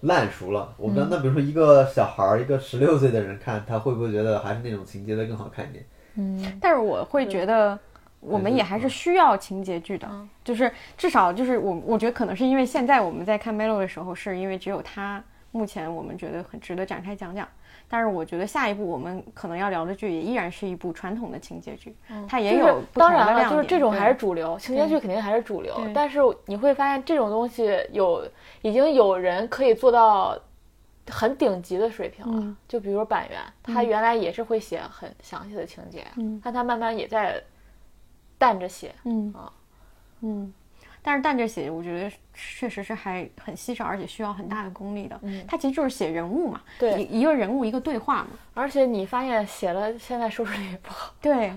[0.02, 0.73] 烂熟了。
[0.77, 5.86] 我不知道，那比如说一个小孩儿，一个十六岁的人看，他会不会觉得还是那种情节的更好看一点？
[6.15, 7.77] 嗯，但是我会觉得，
[8.22, 10.10] 我们也还是需要情节剧的，
[10.44, 15.22] 就是至少就是我我觉得可能是因为现在我们在看 Melo 的时候，是因为只有他
[15.52, 17.45] 目前我们觉得很值得展开讲讲。
[17.89, 21.95] 但是我觉得下一部我们可能要聊的剧也依然是一部传统的情节剧，
[22.27, 23.49] 它也就是有当然了。
[23.49, 25.75] 就是这种还是主流，情节剧肯定还是主流。
[25.93, 28.23] 但是你会发现，这种东西有
[28.61, 30.37] 已经有人可以做到
[31.09, 32.39] 很顶级的水平了。
[32.39, 37.41] 嗯就比如说板垣，他原来也是会写很详细的情节，嗯但他慢慢也在
[38.37, 38.93] 淡着写。
[39.05, 39.51] 嗯啊
[40.21, 40.53] 嗯，
[41.01, 45.19] 但是淡着写，我觉得确实是还很稀少，而且需要很大的功力的。
[45.23, 51.13] 嗯它其实就是写人物嘛，对一一个人物一个对话嘛，而且你发现写了，现在收视率也不好。
[51.21, 51.51] 对，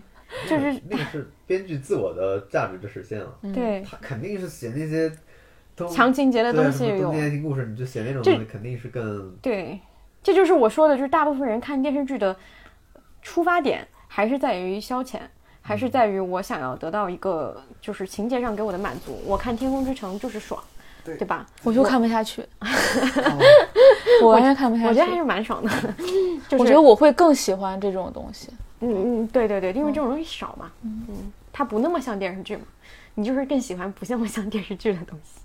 [0.48, 3.38] 就是那个是编剧自我的价值的实现了。
[3.52, 5.10] 对他肯定是写那些
[5.74, 9.80] 都强情节的东西有爱情故事，你就写那种东西，肯定是更对，
[10.22, 12.36] 这就是我说的，就是大部分人看电视剧的
[13.20, 15.18] 出发点还是在于消遣，
[15.62, 19.18] 还是在于我想要得到一个就是情节上给我的满足。
[19.24, 20.62] 我看《天空之城》就是爽，
[21.04, 21.46] 对吧？
[21.62, 22.44] 我就看不下去，
[24.22, 24.88] 我完全看不下去。
[24.88, 25.70] 我觉得还是蛮爽的。
[26.48, 28.48] 就是、我觉得我会更喜欢这种东西。
[28.80, 32.64] 嗯嗯，对对对，因为这种东西少嘛，嗯，它不那么像电视剧嘛，
[33.14, 35.40] 你就是更喜欢不那么像电视剧的东西。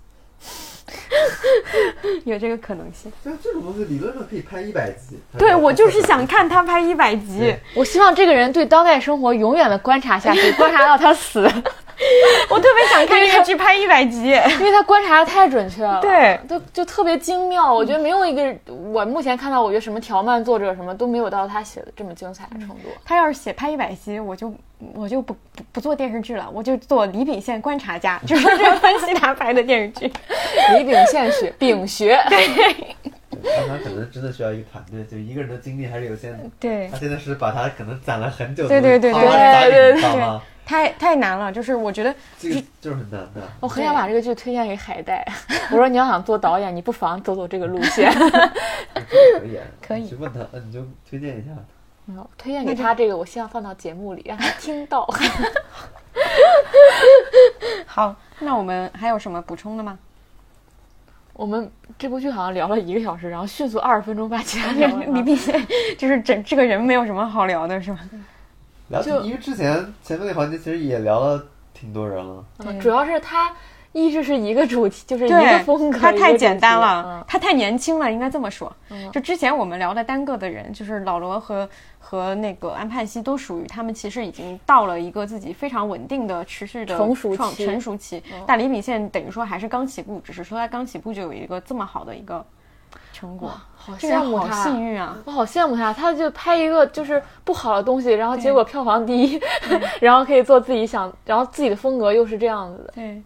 [2.24, 3.12] 有这个可能性。
[3.24, 5.18] 就这种东西理论上可以拍一百集。
[5.38, 7.54] 对，我就是想看他拍一百集。
[7.74, 11.50] 我希望这个人对当代生活永远的观察下去，观察到他死，
[12.48, 14.28] 我特别想看这个剧拍一百集。
[14.28, 17.72] 因为他 观察的太准确了，对，就就特别精妙。
[17.72, 18.54] 我觉得没有一个
[18.92, 22.88] 我目前看到，我觉得什么条漫作者什么都没有到他写的这么精彩的程度。
[23.04, 24.52] 他要是写拍一百集，我就
[24.94, 30.12] 我就不不不做电视剧了，我就做 李秉宪观察家，就是这分析他拍的电视剧。
[30.76, 32.46] 李秉宪学，秉学，对
[33.66, 36.38] 他可能真的需要一个团队，就一个人的精力还是有限的。
[36.58, 40.42] 对他现在是把他可能攒了很久的对对对对对对你知道吗？
[40.68, 43.40] 太太难了，就是我觉得这个就是很难的。
[43.58, 45.26] 我很想把这个剧推荐给海带。
[45.70, 48.12] 我说你要想做导演，你不妨走走这个路线。
[49.08, 51.52] 可以啊， 可以你去问他，呃你就推荐一下。
[52.06, 55.08] 嗯推荐给他这个，我希望放到节目里，让他听到。
[57.86, 58.14] 好。
[58.40, 59.98] 那我们还有什么补充的吗？
[61.32, 65.66] 我们这部剧好像聊了一个小时，然后迅速二十分钟把其他聊完了李秉宪
[65.96, 67.98] 就是整这个人没有什么好聊的，是吧？
[68.88, 72.44] 聊就因为之前前面那环节其实也聊了挺多人了。
[72.58, 73.54] 嗯主要是他
[73.92, 78.70] 一直是一个主题，就是一个风格，他太简单题了，他太年轻了，应该这么说。
[78.90, 88.22] 嗯就之前我们聊的单个的人，就是老罗和和那个安盼西，都属于他们其实已经到了一个自己非常稳定的、持续的成熟期成熟期。
[88.30, 92.44] 嗯但李秉宪等于说还是刚起步，只是说他刚起步就有一个这么好的一个
[93.12, 95.16] 成果，好羡慕他，幸运啊！
[95.24, 99.40] 我好羡慕他，他就拍一个就是不好的东西，然后结果票房第一，
[100.00, 103.22] 然后可以做自己想，然后自己的风格又是这样子的，对，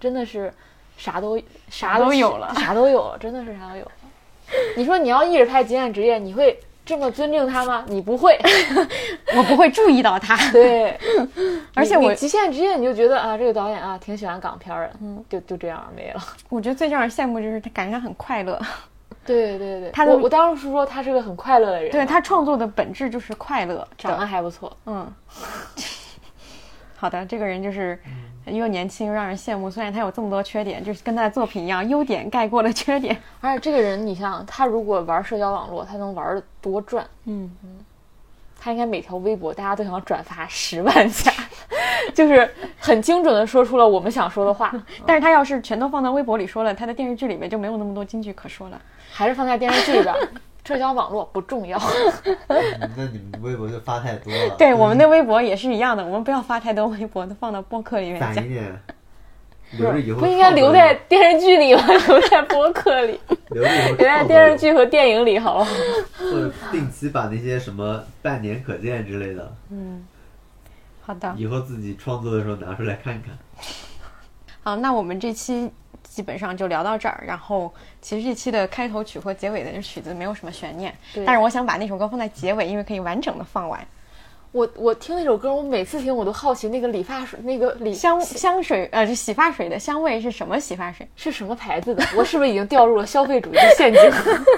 [0.00, 0.52] 真的是
[0.96, 3.92] 啥都啥都有了啥都有了，真的是啥都有了。
[4.76, 7.84] 你说你要一直拍《极限职业》，你会这么尊敬他吗？
[7.86, 8.38] 你不会，
[9.36, 10.36] 我不会注意到他。
[10.50, 10.98] 对。
[11.74, 16.20] 而且我极限职业》，你就觉得啊，这个导演啊，挺喜欢港片儿的，嗯，就就这样没了。
[16.48, 18.60] 我觉得最让人羡慕就是他感觉他很快乐，
[19.24, 23.86] 对对对，他的我我当时说他是个很快乐的人，对他创作的本质就是快乐。
[23.96, 25.10] 长得还不错，嗯，
[26.96, 27.98] 好的，这个人就是
[28.46, 33.16] 又年轻又让人羡慕，虽然他有这么多缺点，就是跟他的作品一样，优点盖过了缺点。
[33.40, 37.06] 而且这个人，你想，他如果玩社交网络，他能玩的多赚。
[37.26, 37.50] 嗯
[38.64, 41.32] 他应该每条微博大家都想转发十万下，
[42.14, 42.48] 就是
[42.78, 44.72] 很精准的说出了我们想说的话。
[45.04, 48.80] 但是他要是全都放到微博里说了，他的电视剧里面就没有那么多金句可说了。
[49.10, 50.14] 还是放在电视剧里边，
[50.64, 51.78] 社交网络不重要。
[52.96, 54.54] 那你们微博就发太多了。
[54.56, 58.48] 对，我们的微博也是一样的，我们不要发太多微博都，放到播客里面讲 攒一。
[58.48, 58.82] 点，
[59.78, 61.82] 留着以后不应该留在电视剧里吗？
[61.86, 63.18] 留在播客里，
[63.50, 65.74] 留着留在电视剧和电影里，好不好？
[66.18, 70.06] 或者定期把那些什么半年可见之类的，嗯
[71.00, 73.36] 好的，以后自己创作的时候拿出来看看。
[74.62, 75.72] 好，那我们这期
[76.12, 77.24] 基本上就聊到这儿。
[77.26, 77.72] 然后，
[78.02, 80.94] 其实这期的开头曲和结尾的曲子没有什么悬念，
[81.24, 83.80] 但是我想把那首歌放在结尾，因为可以完整的放完。
[84.52, 91.08] 我我听那首歌，我每次听我都好奇那个理发水，那个理香香水，呃，这洗发水的香味是什么洗发水？
[91.16, 92.04] 是什么牌子的？
[92.14, 94.02] 我是不是已经掉入了消费主义的陷阱？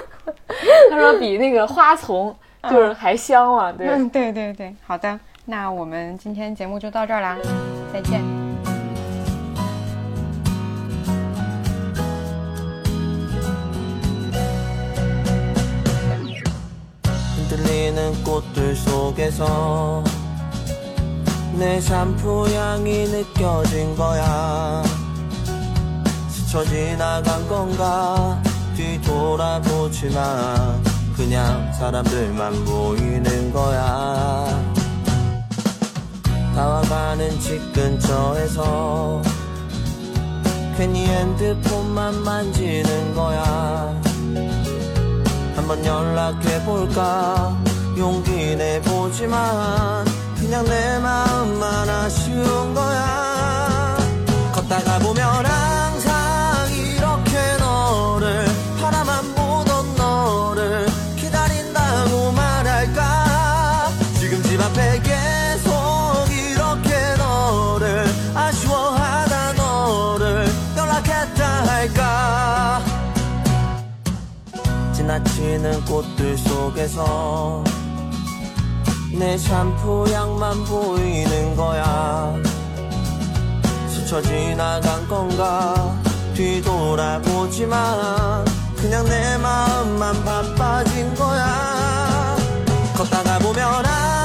[0.91, 2.35] 他说比那个花丛
[2.69, 3.87] 就是还香嘛，对。
[3.87, 7.37] 嗯，对对对，好的，那我们今天节目就到这儿啦，
[7.93, 8.54] 再见。
[17.45, 20.03] 흔들리는 꽃들 속에서
[21.53, 24.81] 내 샴푸 향이 느껴진 거야.
[26.27, 28.41] 스쳐 지나간 건가
[28.75, 30.83] 뒤돌아보지만
[31.15, 34.73] 그냥 사람들만 보이는 거야.
[36.55, 39.21] 다와가는 집 근처에서
[40.77, 44.04] 괜히 핸드폰만 만지는 거야
[45.65, 47.57] 한번 연락해볼까?
[47.97, 50.05] 용기 내보지만
[50.39, 53.24] 그냥 내 마음만 아쉬운 거야
[75.05, 77.63] 지나치는 꽃들 속에서
[79.13, 82.33] 내 샴푸 향만 보이는 거야.
[83.87, 85.95] 스쳐 지나간 건가
[86.33, 87.77] 뒤돌아보지만
[88.77, 92.35] 그냥 내 마음만 바빠진 거야.
[92.97, 94.24] 걷다가 보면 항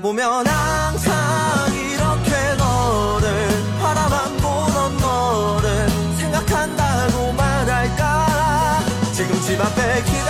[0.00, 1.16] 보면 항상
[1.74, 3.48] 이렇게 너를
[3.80, 5.88] 바라만 보던 너를
[6.18, 8.80] 생각한다고 말할까?
[9.12, 10.27] 지금 집 앞에 기다